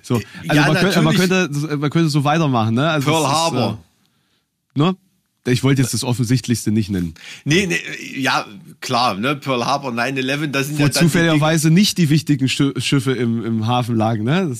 [0.02, 2.90] So, also Ja, man, könnte, man, könnte, man könnte so weitermachen, ne?
[2.90, 3.80] Also Pearl es ist, Harbor.
[4.76, 4.96] Äh, ne?
[5.48, 7.14] Ich wollte jetzt das Offensichtlichste nicht nennen.
[7.44, 7.80] Nee, nee,
[8.18, 8.46] ja,
[8.82, 12.48] klar, ne, Pearl Harbor, 9-11, das sind Wo ja dann die zufälligerweise nicht die wichtigen
[12.48, 14.56] Schi- Schiffe im, im Hafen lagen, ne?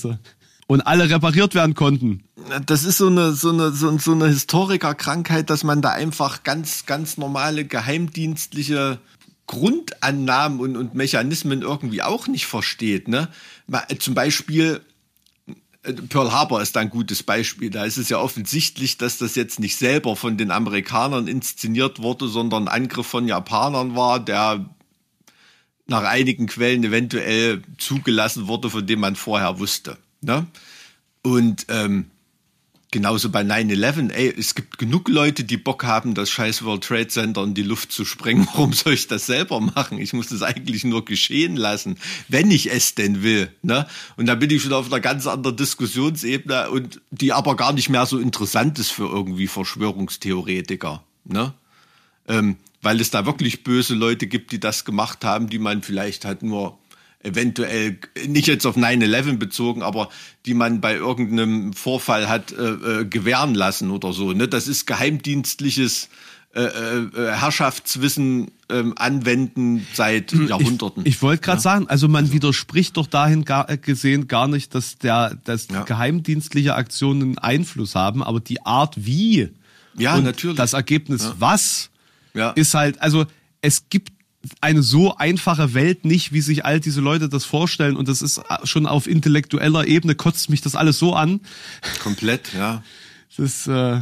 [0.68, 2.24] Und alle repariert werden konnten.
[2.66, 6.86] Das ist so eine, so eine, so, so eine Historikerkrankheit, dass man da einfach ganz,
[6.86, 8.98] ganz normale geheimdienstliche
[9.46, 13.28] Grundannahmen und, und Mechanismen irgendwie auch nicht versteht, ne?
[13.66, 14.80] Mal, Zum Beispiel,
[16.08, 17.70] Pearl Harbor ist ein gutes Beispiel.
[17.70, 22.28] Da ist es ja offensichtlich, dass das jetzt nicht selber von den Amerikanern inszeniert wurde,
[22.28, 24.66] sondern ein Angriff von Japanern war, der
[25.86, 29.98] nach einigen Quellen eventuell zugelassen wurde, von dem man vorher wusste.
[30.20, 30.46] Ne?
[31.22, 32.10] Und ähm,
[32.96, 37.08] genauso bei 9-11, ey, es gibt genug Leute, die Bock haben, das scheiß World Trade
[37.08, 38.46] Center in die Luft zu sprengen.
[38.54, 39.98] Warum soll ich das selber machen?
[39.98, 43.52] Ich muss das eigentlich nur geschehen lassen, wenn ich es denn will.
[43.62, 43.86] Ne?
[44.16, 47.88] Und da bin ich schon auf einer ganz anderen Diskussionsebene und die aber gar nicht
[47.88, 51.04] mehr so interessant ist für irgendwie Verschwörungstheoretiker.
[51.24, 51.52] Ne?
[52.28, 56.24] ähm, weil es da wirklich böse Leute gibt, die das gemacht haben, die man vielleicht
[56.24, 56.78] halt nur
[57.22, 57.98] eventuell,
[58.28, 60.08] nicht jetzt auf 9-11 bezogen, aber
[60.44, 64.32] die man bei irgendeinem Vorfall hat äh, äh, gewähren lassen oder so.
[64.32, 64.46] Ne?
[64.48, 66.08] Das ist geheimdienstliches
[66.54, 71.02] äh, äh, Herrschaftswissen ähm, anwenden seit Jahrhunderten.
[71.04, 74.96] Ich, ich wollte gerade sagen, also man widerspricht doch dahin gar, gesehen gar nicht, dass
[74.96, 75.82] der, dass Ja.
[75.82, 79.50] geheimdienstliche Aktionen Einfluss haben, aber die Art wie
[79.98, 80.56] Ja, und natürlich.
[80.56, 81.90] das Ergebnis was
[82.34, 82.50] Ja.
[82.50, 83.26] ist halt, also
[83.60, 84.15] es gibt
[84.60, 88.40] eine so einfache Welt nicht, wie sich all diese Leute das vorstellen und das ist
[88.64, 91.40] schon auf intellektueller Ebene kotzt mich das alles so an.
[92.02, 92.82] Komplett, ja.
[93.38, 94.00] Das äh,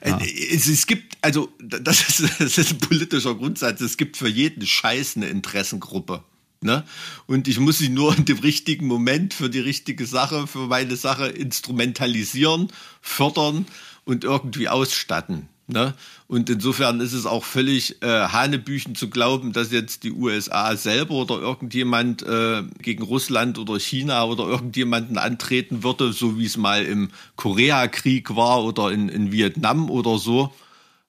[0.00, 4.28] Äh, Es, es gibt, also das ist, das ist ein politischer Grundsatz, es gibt für
[4.28, 6.22] jeden Scheiß eine Interessengruppe.
[6.62, 6.84] Ne?
[7.26, 10.96] Und ich muss sie nur in dem richtigen Moment für die richtige Sache, für meine
[10.96, 12.68] Sache instrumentalisieren,
[13.00, 13.66] fördern
[14.04, 15.48] und irgendwie ausstatten.
[15.68, 15.94] Ne?
[16.28, 21.14] Und insofern ist es auch völlig äh, Hanebüchen zu glauben, dass jetzt die USA selber
[21.14, 26.84] oder irgendjemand äh, gegen Russland oder China oder irgendjemanden antreten würde, so wie es mal
[26.84, 30.54] im Koreakrieg war oder in, in Vietnam oder so,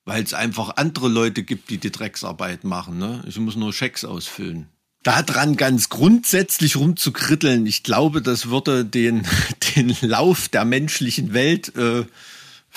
[0.05, 2.97] weil es einfach andere Leute gibt, die die Drecksarbeit machen.
[2.97, 3.23] Ne?
[3.27, 4.67] Ich muss nur Schecks ausfüllen.
[5.03, 9.27] Daran ganz grundsätzlich rumzukritteln, ich glaube, das würde den,
[9.75, 12.05] den Lauf der menschlichen Welt äh,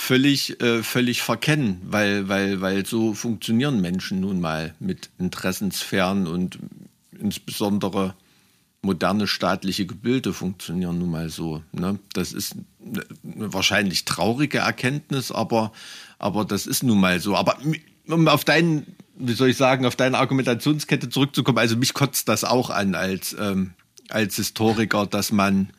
[0.01, 6.59] völlig, äh, völlig verkennen, weil, weil, weil so funktionieren Menschen nun mal mit Interessensphären und
[7.19, 8.15] insbesondere
[8.83, 11.63] moderne staatliche Gebilde funktionieren nun mal so.
[11.73, 11.99] Ne?
[12.15, 13.05] Das ist eine
[13.41, 15.71] eine wahrscheinlich traurige Erkenntnis, aber,
[16.19, 17.37] aber das ist nun mal so.
[17.37, 17.59] Aber
[18.09, 18.87] um auf deinen,
[19.17, 23.37] wie soll ich sagen, auf deine Argumentationskette zurückzukommen, also mich kotzt das auch an als,
[23.39, 23.75] ähm,
[24.09, 25.71] als Historiker, dass man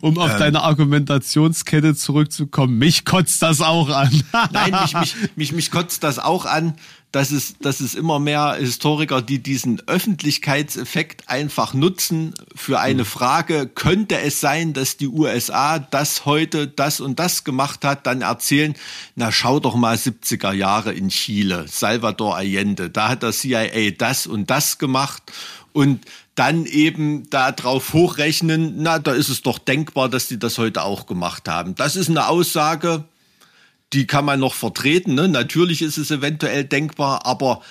[0.00, 4.22] um auf deine Argumentationskette zurückzukommen, mich kotzt das auch an.
[4.52, 6.74] Nein, mich, mich, mich, mich kotzt das auch an,
[7.14, 13.70] dass es, dass es immer mehr Historiker, die diesen Öffentlichkeitseffekt einfach nutzen für eine Frage,
[13.72, 18.74] könnte es sein, dass die USA das heute, das und das gemacht hat, dann erzählen,
[19.14, 24.26] na schau doch mal 70er Jahre in Chile, Salvador Allende, da hat der CIA das
[24.26, 25.22] und das gemacht
[25.72, 26.04] und
[26.34, 31.06] dann eben darauf hochrechnen, na, da ist es doch denkbar, dass die das heute auch
[31.06, 31.74] gemacht haben.
[31.76, 33.04] Das ist eine Aussage,
[33.92, 35.14] die kann man noch vertreten.
[35.14, 35.28] Ne?
[35.28, 37.62] Natürlich ist es eventuell denkbar, aber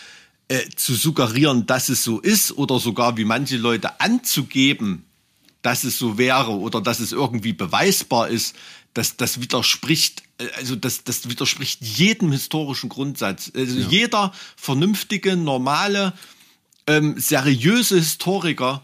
[0.47, 5.05] äh, zu suggerieren, dass es so ist oder sogar wie manche Leute anzugeben,
[5.61, 8.55] dass es so wäre oder dass es irgendwie beweisbar ist,
[8.93, 13.51] das, das widerspricht, äh, also das, das widerspricht jedem historischen Grundsatz.
[13.55, 16.14] Also jeder vernünftige, normale,
[16.88, 18.84] ähm, seriöse Historiker,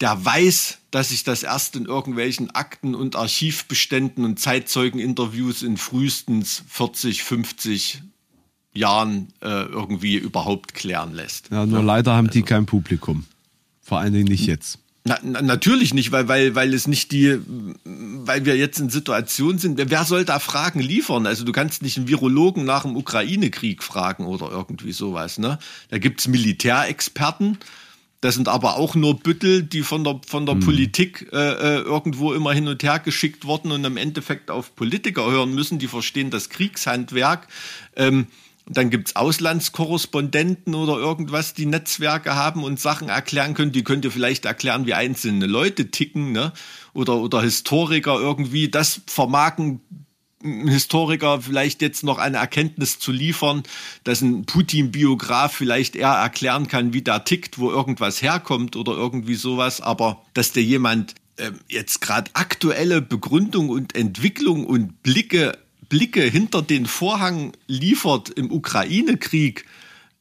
[0.00, 6.62] der weiß, dass sich das erst in irgendwelchen Akten und Archivbeständen und Zeitzeugeninterviews in frühestens
[6.68, 8.02] 40, 50
[8.72, 11.50] Jahren äh, irgendwie überhaupt klären lässt.
[11.50, 13.24] Ja, nur leider haben die kein Publikum.
[13.82, 14.78] Vor allen Dingen nicht jetzt.
[15.04, 17.38] Na, na, natürlich nicht, weil, weil, weil es nicht die,
[17.84, 19.80] weil wir jetzt in Situationen sind.
[19.82, 21.26] Wer soll da Fragen liefern?
[21.26, 25.38] Also du kannst nicht einen Virologen nach dem Ukraine-Krieg fragen oder irgendwie sowas.
[25.38, 25.58] Ne?
[25.90, 27.58] Da gibt's Militärexperten.
[28.20, 32.32] Das sind aber auch nur Büttel, die von der, von der Politik äh, äh, irgendwo
[32.32, 35.78] immer hin und her geschickt wurden und im Endeffekt auf Politiker hören müssen.
[35.78, 37.46] Die verstehen das Kriegshandwerk.
[37.94, 38.26] Ähm,
[38.70, 43.72] dann gibt's Auslandskorrespondenten oder irgendwas, die Netzwerke haben und Sachen erklären können.
[43.72, 46.52] Die könnt ihr vielleicht erklären, wie einzelne Leute ticken, ne?
[46.92, 48.68] Oder, oder Historiker irgendwie.
[48.68, 49.80] Das vermagen
[50.42, 53.64] Historiker vielleicht jetzt noch eine Erkenntnis zu liefern,
[54.04, 59.34] dass ein Putin-Biograf vielleicht eher erklären kann, wie der tickt, wo irgendwas herkommt oder irgendwie
[59.34, 65.58] sowas, aber dass der jemand ähm, jetzt gerade aktuelle Begründung und Entwicklung und Blicke
[65.88, 69.64] Blicke hinter den Vorhang liefert im Ukraine-Krieg,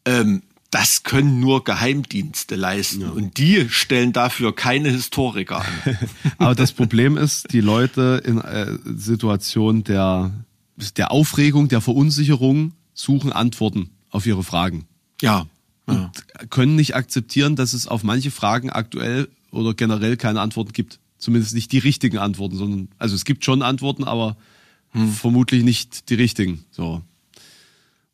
[0.05, 3.01] ähm, das können nur Geheimdienste leisten.
[3.01, 3.09] Ja.
[3.09, 5.97] Und die stellen dafür keine Historiker an.
[6.38, 10.32] Aber das Problem ist, die Leute in äh, Situationen der,
[10.97, 14.86] der Aufregung, der Verunsicherung suchen Antworten auf ihre Fragen.
[15.22, 15.47] Ja.
[15.88, 15.93] ja.
[15.93, 20.99] Und können nicht akzeptieren, dass es auf manche Fragen aktuell oder generell keine Antworten gibt.
[21.18, 24.38] Zumindest nicht die richtigen Antworten, sondern, also es gibt schon Antworten, aber
[24.91, 25.11] hm.
[25.11, 26.63] vermutlich nicht die richtigen.
[26.71, 27.01] So.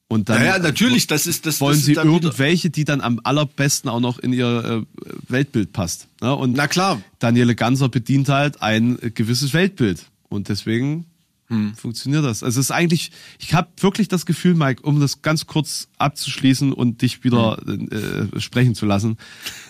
[0.07, 1.59] Und dann naja, natürlich, das ist das.
[1.59, 6.07] Wollen das sie irgendwelche, die dann am allerbesten auch noch in ihr äh, Weltbild passt.
[6.21, 6.35] Ne?
[6.35, 7.01] Und Na klar.
[7.19, 10.05] Daniele Ganser bedient halt ein gewisses Weltbild.
[10.29, 11.05] Und deswegen
[11.47, 11.73] hm.
[11.75, 12.43] funktioniert das.
[12.43, 16.73] Also es ist eigentlich, ich habe wirklich das Gefühl, Mike, um das ganz kurz abzuschließen
[16.73, 17.89] und dich wieder hm.
[18.35, 19.17] äh, sprechen zu lassen.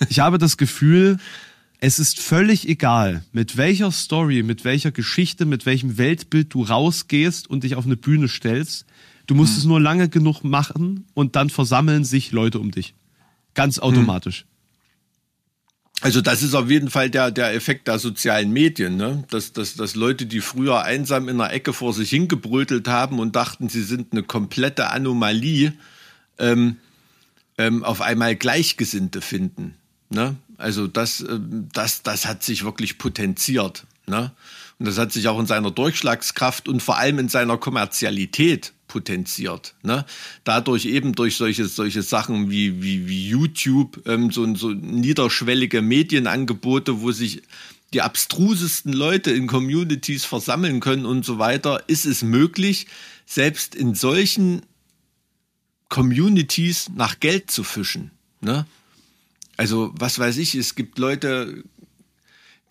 [0.09, 1.19] Ich habe das Gefühl,
[1.85, 7.49] es ist völlig egal, mit welcher Story, mit welcher Geschichte, mit welchem Weltbild du rausgehst
[7.49, 8.85] und dich auf eine Bühne stellst
[9.27, 9.59] Du musst hm.
[9.59, 12.93] es nur lange genug machen und dann versammeln sich Leute um dich.
[13.53, 13.83] Ganz hm.
[13.83, 14.45] automatisch.
[16.01, 19.23] Also das ist auf jeden Fall der, der Effekt der sozialen Medien, ne?
[19.29, 23.37] dass, dass, dass Leute, die früher einsam in einer Ecke vor sich hingebrötelt haben und
[23.37, 25.73] dachten, sie sind eine komplette Anomalie,
[26.39, 26.77] ähm,
[27.57, 29.75] ähm, auf einmal Gleichgesinnte finden.
[30.09, 30.35] Ne?
[30.57, 33.85] Also das, ähm, das, das hat sich wirklich potenziert.
[34.05, 34.31] Ne?
[34.79, 39.75] Und das hat sich auch in seiner Durchschlagskraft und vor allem in seiner Kommerzialität potenziert.
[39.81, 40.05] Ne?
[40.43, 47.01] Dadurch eben durch solche, solche Sachen wie, wie, wie YouTube, ähm, so, so niederschwellige Medienangebote,
[47.01, 47.43] wo sich
[47.93, 52.87] die abstrusesten Leute in Communities versammeln können und so weiter, ist es möglich,
[53.25, 54.63] selbst in solchen
[55.89, 58.11] Communities nach Geld zu fischen.
[58.41, 58.65] Ne?
[59.57, 61.63] Also, was weiß ich, es gibt Leute,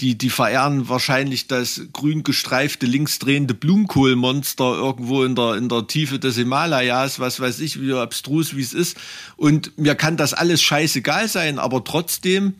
[0.00, 6.18] die, die verehren wahrscheinlich das grün gestreifte, linksdrehende Blumenkohlmonster irgendwo in der, in der Tiefe
[6.18, 8.96] des Himalayas, was weiß ich, wie abstrus wie es ist.
[9.36, 12.54] Und mir kann das alles scheißegal sein, aber trotzdem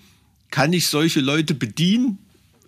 [0.50, 2.18] kann ich solche Leute bedienen,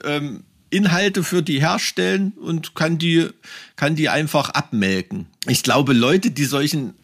[0.02, 3.28] ähm, Inhalte für die herstellen und kann die,
[3.76, 5.26] kann die einfach abmelken.
[5.46, 6.94] Ich glaube, Leute, die solchen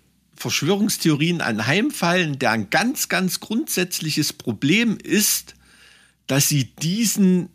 [0.41, 5.55] Verschwörungstheorien anheimfallen, deren ganz, ganz grundsätzliches Problem ist,
[6.27, 7.51] dass sie diesen,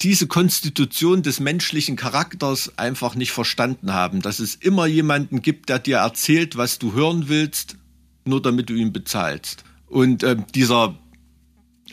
[0.00, 4.22] diese Konstitution des menschlichen Charakters einfach nicht verstanden haben.
[4.22, 7.76] Dass es immer jemanden gibt, der dir erzählt, was du hören willst,
[8.24, 9.62] nur damit du ihn bezahlst.
[9.86, 10.98] Und äh, dieser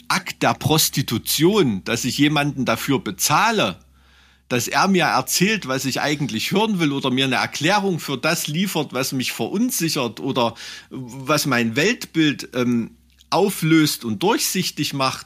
[0.07, 3.77] Akt der Prostitution, dass ich jemanden dafür bezahle,
[4.53, 8.45] dass er mir erzählt, was ich eigentlich hören will oder mir eine Erklärung für das
[8.45, 10.53] liefert, was mich verunsichert oder
[10.91, 12.91] was mein Weltbild ähm,
[13.31, 15.25] auflöst und durchsichtig macht,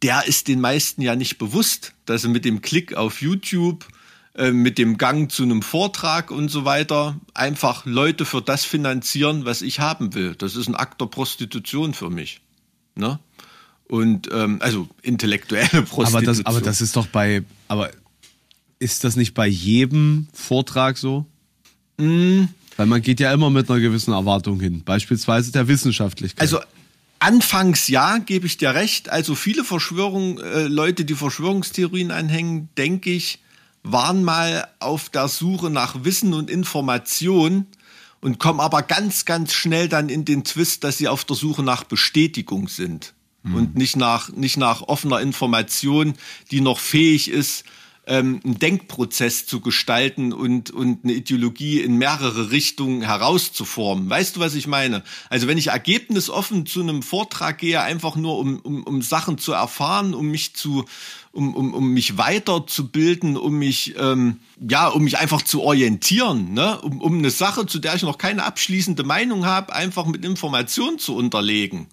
[0.00, 3.86] der ist den meisten ja nicht bewusst, dass sie mit dem Klick auf YouTube,
[4.34, 9.44] äh, mit dem Gang zu einem Vortrag und so weiter einfach Leute für das finanzieren,
[9.44, 10.34] was ich haben will.
[10.34, 12.40] Das ist ein Akt der Prostitution für mich.
[12.94, 13.18] Ne?
[13.86, 16.16] Und ähm, also intellektuelle Prostitution.
[16.16, 17.90] Aber das, aber das ist doch bei, aber
[18.78, 21.26] ist das nicht bei jedem Vortrag so?
[21.98, 22.44] Mm.
[22.76, 26.42] Weil man geht ja immer mit einer gewissen Erwartung hin, beispielsweise der Wissenschaftlichkeit.
[26.42, 26.60] Also
[27.18, 29.08] Anfangs ja, gebe ich dir recht.
[29.08, 33.40] Also viele Verschwörungen, äh, Leute, die Verschwörungstheorien anhängen, denke ich,
[33.82, 37.66] waren mal auf der Suche nach Wissen und Information
[38.20, 41.62] und kommen aber ganz, ganz schnell dann in den Twist, dass sie auf der Suche
[41.62, 43.14] nach Bestätigung sind
[43.44, 43.54] hm.
[43.54, 46.14] und nicht nach, nicht nach offener Information,
[46.50, 47.64] die noch fähig ist,
[48.06, 54.08] ähm, einen Denkprozess zu gestalten und, und eine Ideologie in mehrere Richtungen herauszuformen.
[54.08, 55.02] Weißt du, was ich meine?
[55.28, 59.52] Also wenn ich ergebnisoffen zu einem Vortrag gehe, einfach nur um, um, um Sachen zu
[59.52, 60.84] erfahren, um mich zu,
[61.32, 66.80] um, um, um mich weiterzubilden, um mich, ähm, ja, um mich einfach zu orientieren, ne?
[66.80, 71.00] um, um eine Sache, zu der ich noch keine abschließende Meinung habe, einfach mit Informationen
[71.00, 71.88] zu unterlegen.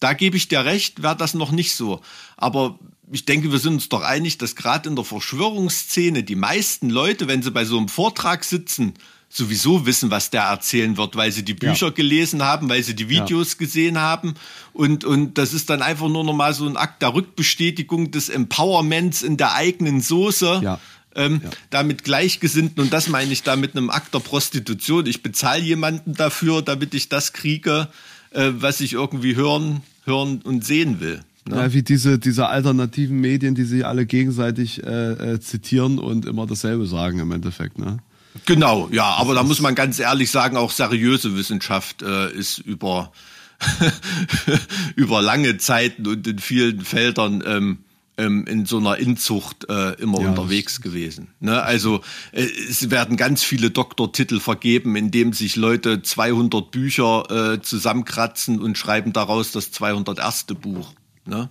[0.00, 2.00] Da gebe ich dir recht, wäre das noch nicht so.
[2.36, 2.78] Aber
[3.12, 7.28] ich denke, wir sind uns doch einig, dass gerade in der Verschwörungsszene die meisten Leute,
[7.28, 8.94] wenn sie bei so einem Vortrag sitzen,
[9.32, 11.92] sowieso wissen, was der erzählen wird, weil sie die Bücher ja.
[11.92, 13.58] gelesen haben, weil sie die Videos ja.
[13.58, 14.34] gesehen haben.
[14.72, 19.22] Und, und das ist dann einfach nur nochmal so ein Akt der Rückbestätigung des Empowerments
[19.22, 20.60] in der eigenen Soße.
[20.62, 20.80] Ja.
[21.12, 21.50] Ähm, ja.
[21.70, 25.06] damit Gleichgesinnten und das meine ich da mit einem Akt der Prostitution.
[25.06, 27.88] Ich bezahle jemanden dafür, damit ich das kriege,
[28.30, 31.20] äh, was ich irgendwie hören, hören und sehen will.
[31.48, 31.56] Ne?
[31.56, 36.46] Ja, wie diese, diese alternativen Medien, die sich alle gegenseitig äh, äh, zitieren und immer
[36.46, 37.78] dasselbe sagen im Endeffekt.
[37.78, 37.98] Ne?
[38.46, 43.12] Genau, ja, aber da muss man ganz ehrlich sagen, auch seriöse Wissenschaft äh, ist über,
[44.96, 47.78] über lange Zeiten und in vielen Feldern ähm,
[48.20, 51.28] ähm, in so einer Inzucht äh, immer Ja, unterwegs gewesen.
[51.40, 51.62] Ne?
[51.62, 52.02] Also
[52.32, 58.76] äh, es werden ganz viele Doktortitel vergeben, indem sich Leute 200 Bücher äh, zusammenkratzen und
[58.76, 60.46] schreiben daraus das 201.
[60.60, 60.92] Buch.
[61.24, 61.48] Ne?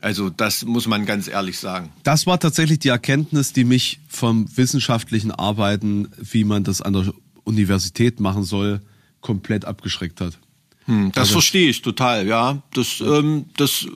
[0.00, 1.90] Also das muss man ganz ehrlich sagen.
[2.04, 7.12] Das war tatsächlich die Erkenntnis, die mich vom wissenschaftlichen Arbeiten, wie man das an der
[7.44, 8.80] Universität machen soll,
[9.20, 10.38] komplett abgeschreckt hat.
[10.84, 12.62] Hm, das verstehe ich total, ja.
[12.72, 13.86] Das, ähm, das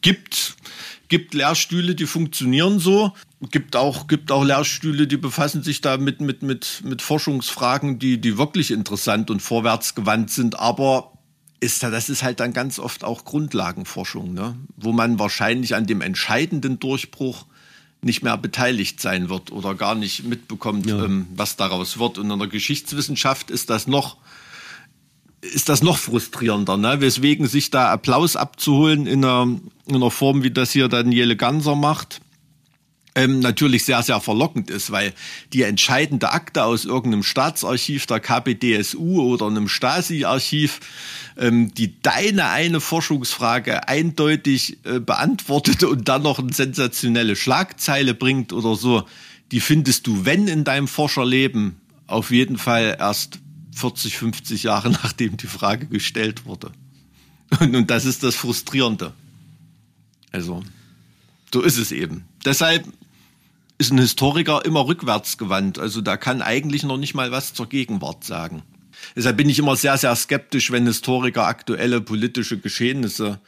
[0.00, 0.56] gibt,
[1.08, 3.12] gibt Lehrstühle, die funktionieren so.
[3.50, 8.20] Gibt auch, gibt auch Lehrstühle, die befassen sich da mit, mit, mit, mit Forschungsfragen, die,
[8.20, 10.58] die wirklich interessant und vorwärtsgewandt sind.
[10.58, 11.12] Aber
[11.60, 14.56] ist da, das ist halt dann ganz oft auch Grundlagenforschung, ne?
[14.76, 17.46] wo man wahrscheinlich an dem entscheidenden Durchbruch
[18.02, 21.04] nicht mehr beteiligt sein wird oder gar nicht mitbekommt, Ja.
[21.04, 22.18] ähm, was daraus wird.
[22.18, 24.18] Und in der Geschichtswissenschaft ist das noch
[25.52, 27.00] ist das noch frustrierender, ne?
[27.00, 31.74] weswegen sich da Applaus abzuholen in einer, in einer Form, wie das hier Daniele Ganser
[31.74, 32.20] macht,
[33.14, 35.12] ähm, natürlich sehr, sehr verlockend ist, weil
[35.52, 40.80] die entscheidende Akte aus irgendeinem Staatsarchiv der KPDSU oder einem Stasi-Archiv,
[41.38, 48.52] ähm, die deine eine Forschungsfrage eindeutig äh, beantwortet und dann noch eine sensationelle Schlagzeile bringt
[48.52, 49.04] oder so,
[49.52, 53.38] die findest du, wenn in deinem Forscherleben, auf jeden Fall erst
[53.74, 56.72] 40, 50 Jahre nachdem die Frage gestellt wurde.
[57.60, 59.12] Und, und das ist das Frustrierende.
[60.32, 60.62] Also,
[61.52, 62.24] so ist es eben.
[62.44, 62.86] Deshalb
[63.78, 65.78] ist ein Historiker immer rückwärtsgewandt.
[65.78, 68.62] Also da kann eigentlich noch nicht mal was zur Gegenwart sagen.
[69.16, 73.40] Deshalb bin ich immer sehr, sehr skeptisch, wenn Historiker aktuelle politische Geschehnisse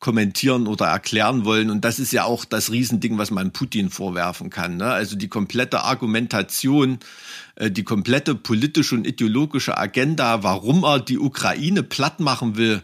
[0.00, 1.70] kommentieren oder erklären wollen.
[1.70, 4.76] Und das ist ja auch das Riesending, was man Putin vorwerfen kann.
[4.76, 4.86] Ne?
[4.86, 6.98] Also die komplette Argumentation,
[7.56, 12.82] äh, die komplette politische und ideologische Agenda, warum er die Ukraine platt machen will,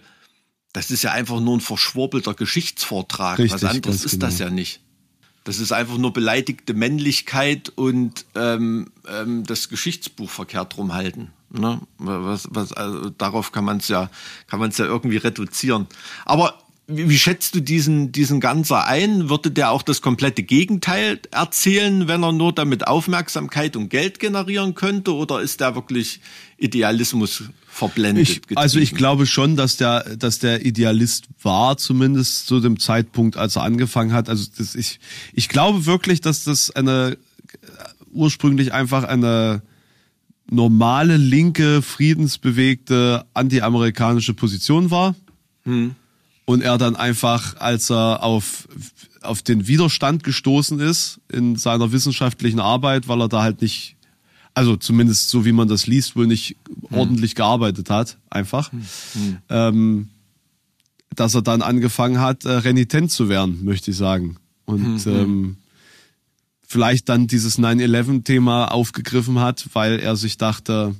[0.72, 3.38] das ist ja einfach nur ein verschwurbelter Geschichtsvortrag.
[3.38, 4.48] Richtig, was anderes ist das genau.
[4.48, 4.80] ja nicht.
[5.44, 11.30] Das ist einfach nur beleidigte Männlichkeit und ähm, ähm, das Geschichtsbuch verkehrt rumhalten.
[11.50, 11.80] Ne?
[11.98, 14.10] Was, was, also darauf kann man es ja,
[14.48, 15.86] kann man es ja irgendwie reduzieren.
[16.24, 19.28] Aber wie, wie schätzt du diesen, diesen Ganzer ein?
[19.30, 24.74] Würde der auch das komplette Gegenteil erzählen, wenn er nur damit Aufmerksamkeit und Geld generieren
[24.74, 25.14] könnte?
[25.14, 26.20] Oder ist der wirklich
[26.58, 28.28] Idealismus verblendet?
[28.28, 33.36] Ich, also ich glaube schon, dass der, dass der Idealist war, zumindest zu dem Zeitpunkt,
[33.36, 34.28] als er angefangen hat.
[34.28, 35.00] Also das, ich,
[35.32, 37.16] ich glaube wirklich, dass das eine
[37.52, 37.56] äh,
[38.12, 39.62] ursprünglich einfach eine
[40.50, 45.14] normale linke, friedensbewegte, anti-amerikanische Position war.
[46.46, 48.68] Und er dann einfach, als er auf,
[49.22, 53.96] auf den Widerstand gestoßen ist in seiner wissenschaftlichen Arbeit, weil er da halt nicht,
[54.52, 56.56] also zumindest so wie man das liest, wohl nicht
[56.90, 58.70] ordentlich gearbeitet hat, einfach,
[59.48, 60.10] ähm,
[61.14, 64.36] dass er dann angefangen hat, äh, renitent zu werden, möchte ich sagen.
[64.66, 65.56] Und ähm,
[66.66, 70.94] vielleicht dann dieses 9-11-Thema aufgegriffen hat, weil er sich dachte,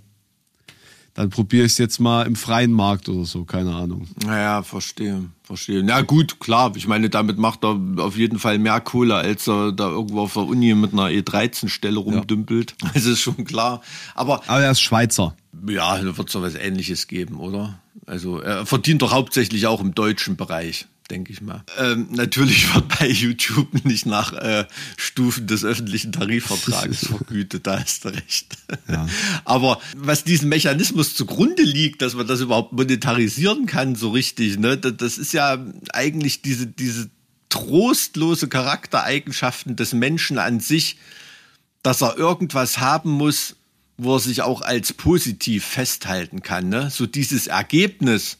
[1.14, 4.08] dann probiere ich es jetzt mal im freien Markt oder so, keine Ahnung.
[4.26, 5.82] Naja, verstehe, verstehe.
[5.84, 6.72] Na gut, klar.
[6.74, 10.32] Ich meine, damit macht er auf jeden Fall mehr Kohle, als er da irgendwo auf
[10.34, 12.74] der Uni mit einer E13-Stelle rumdümpelt.
[12.94, 13.80] Das ist schon klar.
[14.14, 15.36] Aber Aber er ist Schweizer.
[15.68, 17.78] ja, da wird es doch was Ähnliches geben, oder?
[18.06, 21.64] Also er verdient doch hauptsächlich auch im deutschen Bereich, denke ich mal.
[21.78, 28.04] Ähm, natürlich wird bei YouTube nicht nach äh, Stufen des öffentlichen Tarifvertrages vergütet, da hast
[28.04, 28.56] du recht.
[28.88, 29.06] Ja.
[29.44, 34.76] Aber was diesen Mechanismus zugrunde liegt, dass man das überhaupt monetarisieren kann, so richtig, ne,
[34.76, 35.58] das, das ist ja
[35.92, 37.10] eigentlich diese, diese
[37.48, 40.96] trostlose Charaktereigenschaften des Menschen an sich,
[41.82, 43.56] dass er irgendwas haben muss,
[43.96, 46.68] wo er sich auch als positiv festhalten kann.
[46.68, 46.90] Ne?
[46.90, 48.38] So dieses Ergebnis,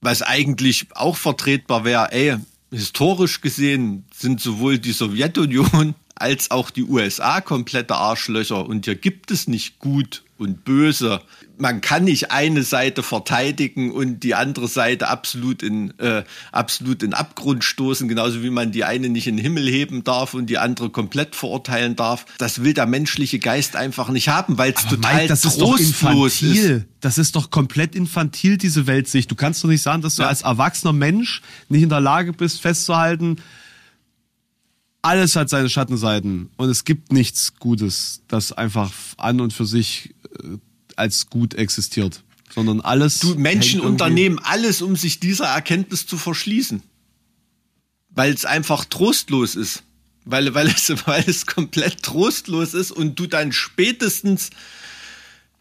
[0.00, 2.36] was eigentlich auch vertretbar wäre, ey,
[2.70, 9.30] historisch gesehen sind sowohl die Sowjetunion als auch die USA komplette Arschlöcher und hier gibt
[9.30, 11.20] es nicht gut und böse.
[11.58, 16.22] Man kann nicht eine Seite verteidigen und die andere Seite absolut in äh,
[16.52, 20.34] absolut in Abgrund stoßen, genauso wie man die eine nicht in den Himmel heben darf
[20.34, 22.24] und die andere komplett verurteilen darf.
[22.38, 25.76] Das will der menschliche Geist einfach nicht haben, weil es total Mike, das ist doch
[25.76, 26.70] trostlos infantil.
[26.76, 26.84] ist.
[27.00, 29.30] Das ist doch komplett infantil, diese Weltsicht.
[29.30, 30.28] Du kannst doch nicht sagen, dass du Ja.
[30.28, 33.36] als erwachsener Mensch nicht in der Lage bist, festzuhalten,
[35.00, 40.14] alles hat seine Schattenseiten und es gibt nichts Gutes, das einfach an und für sich
[40.96, 42.22] als gut existiert,
[42.52, 43.20] sondern alles.
[43.20, 46.82] Du, Menschen unternehmen alles, um sich dieser Erkenntnis zu verschließen.
[48.10, 49.82] Weil es einfach trostlos ist.
[50.24, 54.50] Weil, weil, es, weil es komplett trostlos ist und du dann spätestens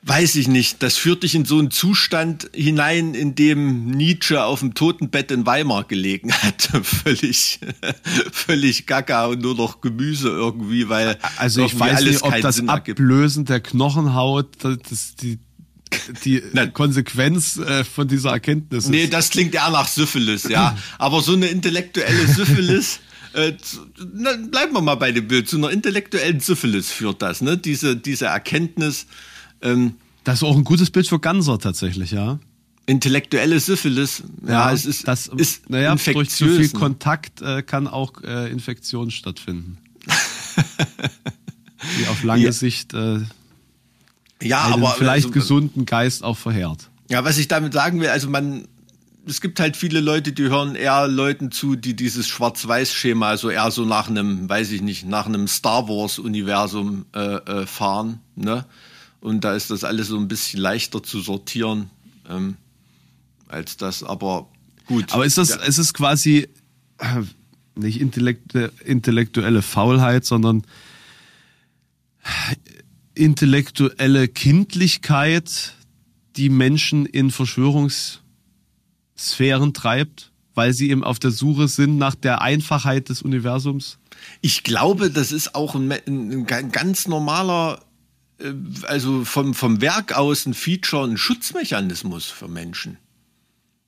[0.04, 4.62] weiß ich nicht, das führt dich in so einen Zustand hinein, in dem Nietzsche auf
[4.62, 6.70] dem Totenbett in Weimar gelegen hat.
[6.84, 7.60] völlig,
[8.32, 12.70] völlig gaga und nur noch Gemüse irgendwie, weil Also ich weiß nicht, ob das Sinn
[12.70, 13.00] ergibt.
[13.00, 15.40] Ablösen der Knochenhaut das die,
[16.24, 16.42] die.
[16.74, 19.14] Konsequenz äh, von dieser Erkenntnis Nee, ist.
[19.14, 20.78] das klingt eher nach Syphilis, ja.
[21.00, 23.00] Aber so eine intellektuelle Syphilis,
[23.34, 23.54] äh,
[24.14, 27.58] na, bleiben wir mal bei dem Bild, zu einer intellektuellen Syphilis führt das, ne?
[27.58, 29.06] Diese, diese Erkenntnis,
[29.62, 32.40] ähm, Das ist auch ein gutes Bild für Ganser tatsächlich, ja.
[32.86, 36.70] intellektuelle Syphilis, ja, es ist, das, ist naja, durch zu viel ne?
[36.70, 39.78] Kontakt äh, kann auch äh, Infektion stattfinden.
[42.00, 42.52] Die auf lange Ja.
[42.52, 43.20] Sicht äh,
[44.42, 46.90] ja, aber vielleicht also, gesunden Geist auch verheert.
[47.10, 48.68] Ja, was ich damit sagen will, also man,
[49.26, 53.72] es gibt halt viele Leute, die hören eher Leuten zu, die dieses Schwarz-Weiß-Schema, also eher
[53.72, 58.66] so nach einem, weiß ich nicht, nach einem Star Wars-Universum äh, äh, fahren, ne?
[59.22, 61.90] Und da ist das alles so ein bisschen leichter zu sortieren
[62.30, 62.56] ähm,
[63.48, 64.48] als das, aber
[64.86, 65.12] gut.
[65.14, 65.56] Aber ist das, Ja.
[65.58, 66.48] ist es quasi
[67.00, 67.22] äh,
[67.76, 70.64] nicht intellektu intellektuelle Faulheit, sondern
[73.16, 75.74] intellektuelle Kindlichkeit,
[76.36, 83.10] die Menschen in Verschwörungssphären treibt, weil sie eben auf der Suche sind nach der Einfachheit
[83.10, 83.98] des Universums?
[84.42, 87.80] Ich glaube, das ist auch ein, ein, ein ga- ganz normaler,
[88.84, 92.98] also vom, vom Werk aus ein Feature, ein Schutzmechanismus für Menschen.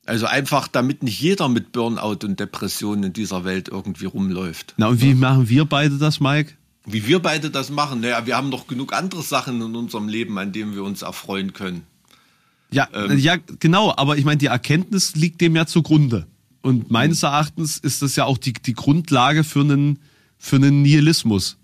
[0.06, 4.74] Also einfach, damit nicht jeder mit Burnout und Depressionen in dieser Welt irgendwie rumläuft.
[4.78, 6.54] Na, und wie machen wir beide das, Mike?
[6.86, 10.40] Wie wir beide das machen, naja, wir haben doch genug andere Sachen in unserem Leben,
[10.40, 11.84] an denen wir uns erfreuen können.
[12.72, 16.26] Ja, ja, genau, aber ich meine, die Erkenntnis liegt dem ja zugrunde.
[16.62, 20.00] Und meines Erachtens ist das ja auch die, die Grundlage für einen,
[20.38, 21.58] für einen Nihilismus.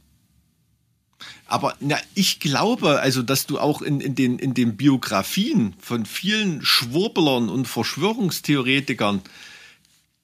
[1.48, 6.06] Aber na, ich glaube, also, dass du auch in, in, den, in den Biografien von
[6.06, 9.22] vielen Schwurbelern und Verschwörungstheoretikern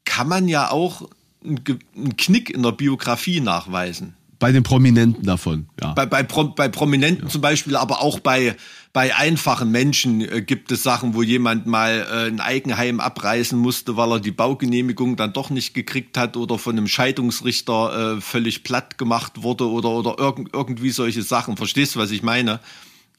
[0.06, 1.08] kann man ja auch
[1.44, 1.62] einen,
[1.96, 4.16] einen Knick in der Biografie nachweisen.
[4.42, 5.94] Bei den Prominenten davon, ja.
[5.94, 8.58] Bei, bei, Pro, bei Prominenten zum Beispiel, aber auch bei,
[8.92, 13.96] bei einfachen Menschen äh, gibt es Sachen, wo jemand mal äh, ein Eigenheim abreißen musste,
[13.96, 18.64] weil er die Baugenehmigung dann doch nicht gekriegt hat oder von einem Scheidungsrichter äh, völlig
[18.64, 21.56] platt gemacht wurde oder, oder irgend, irgendwie solche Sachen.
[21.56, 22.60] Verstehst du, was ich meine?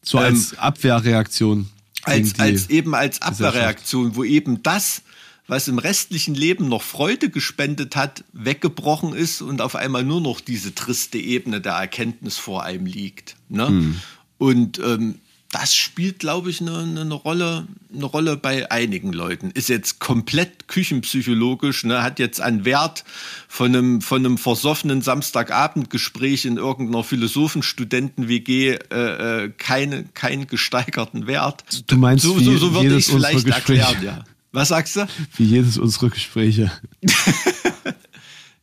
[0.02, 1.68] so als Abwehrreaktion.
[2.02, 5.02] Als, als eben als Abwehrreaktion, wo eben das,
[5.46, 10.40] was im restlichen Leben noch Freude gespendet hat, weggebrochen ist und auf einmal nur noch
[10.40, 13.36] diese triste Ebene der Erkenntnis vor einem liegt.
[13.48, 13.68] Ne?
[13.68, 14.00] Hm.
[14.38, 15.16] Und ähm,
[15.52, 19.50] das spielt, glaube ich, eine, eine Rolle, eine Rolle bei einigen Leuten.
[19.50, 22.02] Ist jetzt komplett küchenpsychologisch, ne?
[22.02, 23.04] hat jetzt einen Wert
[23.48, 31.64] von einem, von einem versoffenen Samstagabendgespräch in irgendeiner Philosophenstudenten-WG äh, äh, keine, keinen gesteigerten Wert.
[31.86, 33.82] Du meinst, so, so, so würde ich vielleicht unserer Gespräche.
[33.82, 34.24] erklären, ja.
[34.52, 35.06] Was sagst du?
[35.36, 36.70] Wie jedes unserer Gespräche.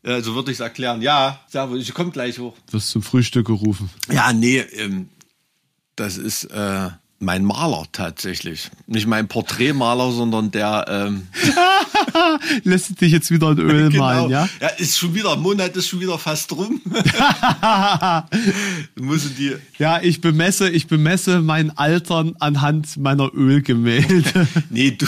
[0.04, 1.02] Ja, so würde ich es erklären.
[1.02, 2.56] Ja, Servus, ich komme gleich hoch.
[2.70, 3.90] Wirst zum Frühstück gerufen.
[4.12, 5.10] Ja, nee, ähm,
[5.96, 6.90] das ist äh,
[7.20, 8.72] mein Maler tatsächlich.
[8.88, 10.86] Nicht mein Porträtmaler, sondern der.
[10.88, 11.28] Ähm,
[12.64, 14.50] Lässt dich jetzt wieder in Öl malen, ja?
[14.62, 16.82] ja, ist schon wieder, Monat ist schon wieder fast rum.
[18.96, 19.56] Müssen die.
[19.78, 24.48] Ja, ich bemesse, ich bemesse mein Altern anhand meiner Ölgemälde.
[24.70, 25.06] Nee, du.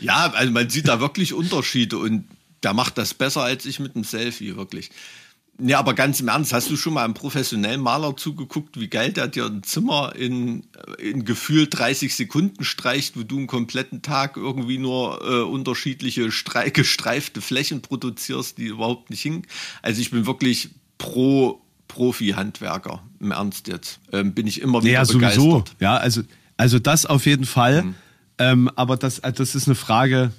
[0.00, 2.24] ja, also man sieht da wirklich Unterschiede und
[2.62, 4.90] der macht das besser als ich mit dem Selfie, wirklich.
[5.56, 9.12] Nee, aber ganz im Ernst, hast du schon mal einem professionellen Maler zugeguckt, wie geil
[9.12, 10.64] der dir ein Zimmer in,
[10.98, 16.70] in gefühlt 30 Sekunden streicht, wo du einen kompletten Tag irgendwie nur äh, unterschiedliche strei
[16.70, 19.46] gestreifte Flächen produzierst, die überhaupt nicht hingen.
[19.80, 24.00] Also ich bin wirklich pro Profi-Handwerker, im Ernst jetzt.
[24.12, 25.58] Ähm, bin ich immer wieder Ja, sowieso.
[25.58, 25.76] begeistert.
[25.80, 26.22] Ja, also,
[26.56, 27.82] also das auf jeden Fall.
[27.82, 27.94] Mhm.
[28.38, 30.32] Ähm, aber das, also das ist eine Frage,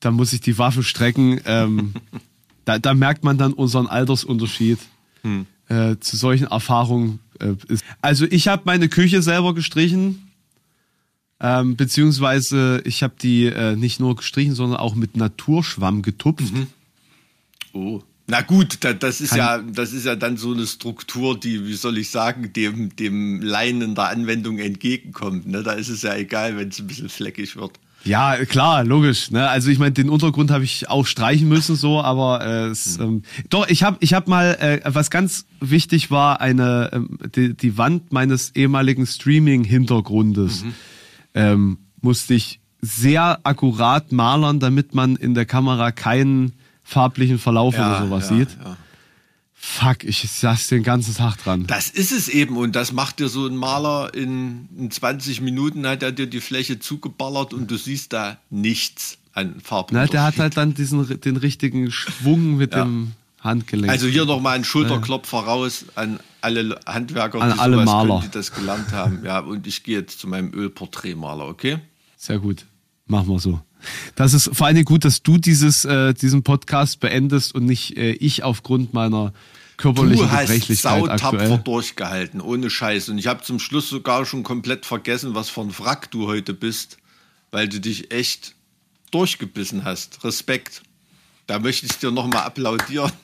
[0.00, 1.40] da muss ich die Waffe strecken.
[1.46, 1.94] Ähm,
[2.66, 4.78] da, da merkt man dann unseren Altersunterschied.
[5.22, 5.46] Hm.
[5.68, 7.84] Äh, zu solchen Erfahrungen äh, ist.
[8.00, 10.28] Also ich habe meine Küche selber gestrichen.
[11.40, 16.52] Ähm, beziehungsweise ich habe die äh, nicht nur gestrichen, sondern auch mit Naturschwamm getupft.
[16.52, 16.66] Mhm.
[17.72, 18.02] Oh.
[18.28, 21.66] Na gut, da, das ist Kann- ja, das ist ja dann so eine Struktur, die,
[21.66, 25.46] wie soll ich sagen, dem, dem Laien in der Anwendung entgegenkommt.
[25.46, 25.62] Ne?
[25.62, 27.78] Da ist es ja egal, wenn es ein bisschen fleckig wird.
[28.06, 29.30] Ja, klar, logisch.
[29.30, 29.48] Ne?
[29.48, 33.22] Also ich meine, den Untergrund habe ich auch streichen müssen, so, aber äh, es, ähm,
[33.50, 37.76] doch ich habe, ich habe mal, äh, was ganz wichtig war, eine ähm, die, die
[37.76, 40.64] Wand meines ehemaligen Streaming-Hintergrundes
[41.34, 46.52] ähm, musste ich sehr akkurat malern, damit man in der Kamera keinen
[46.82, 48.56] farblichen Verlauf oder sowas sieht.
[48.64, 48.76] ja.
[49.68, 51.66] Fuck, ich saß den ganzen Tag dran.
[51.66, 55.86] Das ist es eben und das macht dir so ein Maler in, in 20 Minuten,
[55.88, 60.12] hat er dir die Fläche zugeballert und du siehst da nichts an Farbunterschied.
[60.14, 62.84] Na, der hat halt dann diesen, den richtigen Schwung mit Ja.
[62.84, 63.90] dem Handgelenk.
[63.92, 68.08] Also hier nochmal ein Schulterklopfer raus an alle Handwerker, An die alle sowas Maler.
[68.20, 69.24] können, die das gelernt haben.
[69.24, 71.78] Ja, und ich gehe jetzt zu meinem Ölporträtmaler, okay?
[72.16, 72.64] Sehr gut.
[73.08, 73.60] Machen wir so.
[74.14, 78.12] Das ist vor Dingen gut, dass du dieses, äh, diesen Podcast beendest und nicht äh,
[78.12, 79.32] ich aufgrund meiner
[79.76, 81.58] körperlichen Du hast Gebrechlichkeit sautapfer aktuell.
[81.58, 83.08] durchgehalten, ohne Scheiß.
[83.10, 86.54] Und ich habe zum Schluss sogar schon komplett vergessen, was für ein Wrack du heute
[86.54, 86.96] bist,
[87.50, 88.54] weil du dich echt
[89.10, 90.24] durchgebissen hast.
[90.24, 90.82] Respekt.
[91.46, 93.12] Da möchte ich dir nochmal applaudieren.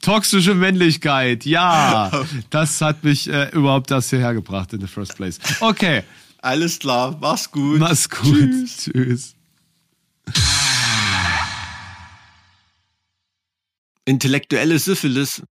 [0.00, 2.10] Toxische Männlichkeit, ja.
[2.50, 5.38] Das hat mich äh, überhaupt das hierher gebracht in the first place.
[5.60, 6.02] Okay,
[6.40, 7.78] Alles klar, mach's gut.
[7.78, 8.50] mach's gut.
[8.78, 9.34] Tschüss.
[14.06, 15.42] Intellektuelle Syphilis